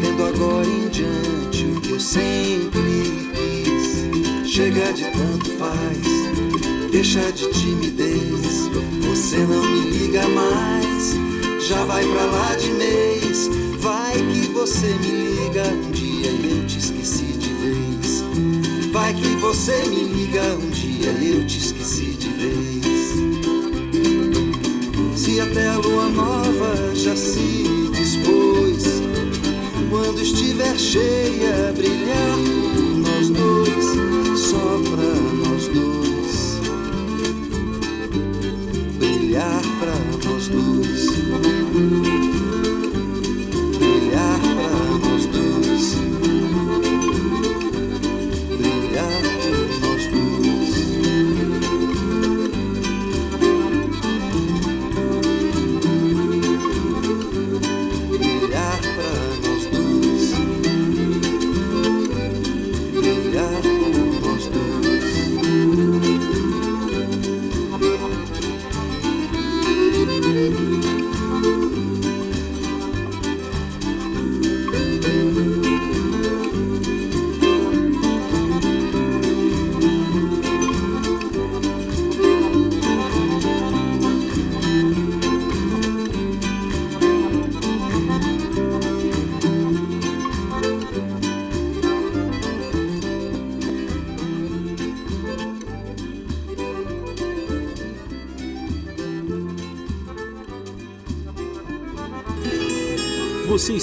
[0.00, 4.50] tendo agora em diante o que eu sempre quis.
[4.50, 8.70] Chega de tanto faz, deixa de timidez.
[9.08, 10.83] Você não me liga mais,
[11.64, 13.48] já vai pra lá de mês.
[13.78, 18.24] Vai que você me liga um dia e eu te esqueci de vez.
[18.92, 22.84] Vai que você me liga um dia e eu te esqueci de vez.
[25.16, 29.02] Se até a lua nova já se dispôs,
[29.90, 32.53] quando estiver cheia, brilhar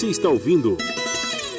[0.00, 0.78] Você está ouvindo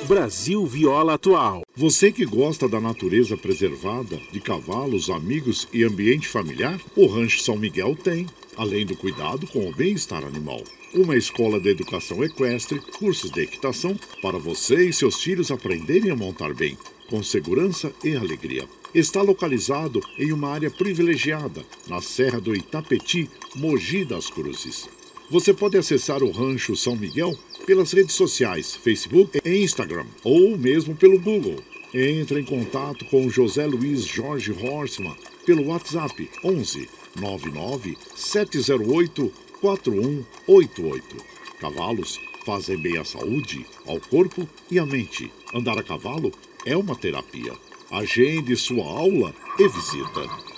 [0.08, 1.62] Brasil Viola Atual.
[1.76, 7.56] Você que gosta da natureza preservada, de cavalos, amigos e ambiente familiar, o Rancho São
[7.56, 8.26] Miguel tem,
[8.58, 10.64] além do cuidado com o bem-estar animal.
[10.92, 16.16] Uma escola de educação equestre, cursos de equitação para você e seus filhos aprenderem a
[16.16, 16.76] montar bem,
[17.12, 18.68] com segurança e alegria.
[18.92, 24.90] Está localizado em uma área privilegiada, na Serra do Itapetí, Mogi das Cruzes.
[25.30, 30.96] Você pode acessar o Rancho São Miguel pelas redes sociais, Facebook e Instagram, ou mesmo
[30.96, 31.58] pelo Google.
[31.94, 35.16] Entre em contato com José Luiz Jorge Horstmann
[35.46, 41.18] pelo WhatsApp 11 99 708 4188.
[41.60, 45.32] Cavalos fazem bem à saúde, ao corpo e à mente.
[45.54, 46.32] Andar a cavalo
[46.66, 47.54] é uma terapia.
[47.92, 50.51] Agende sua aula e visita.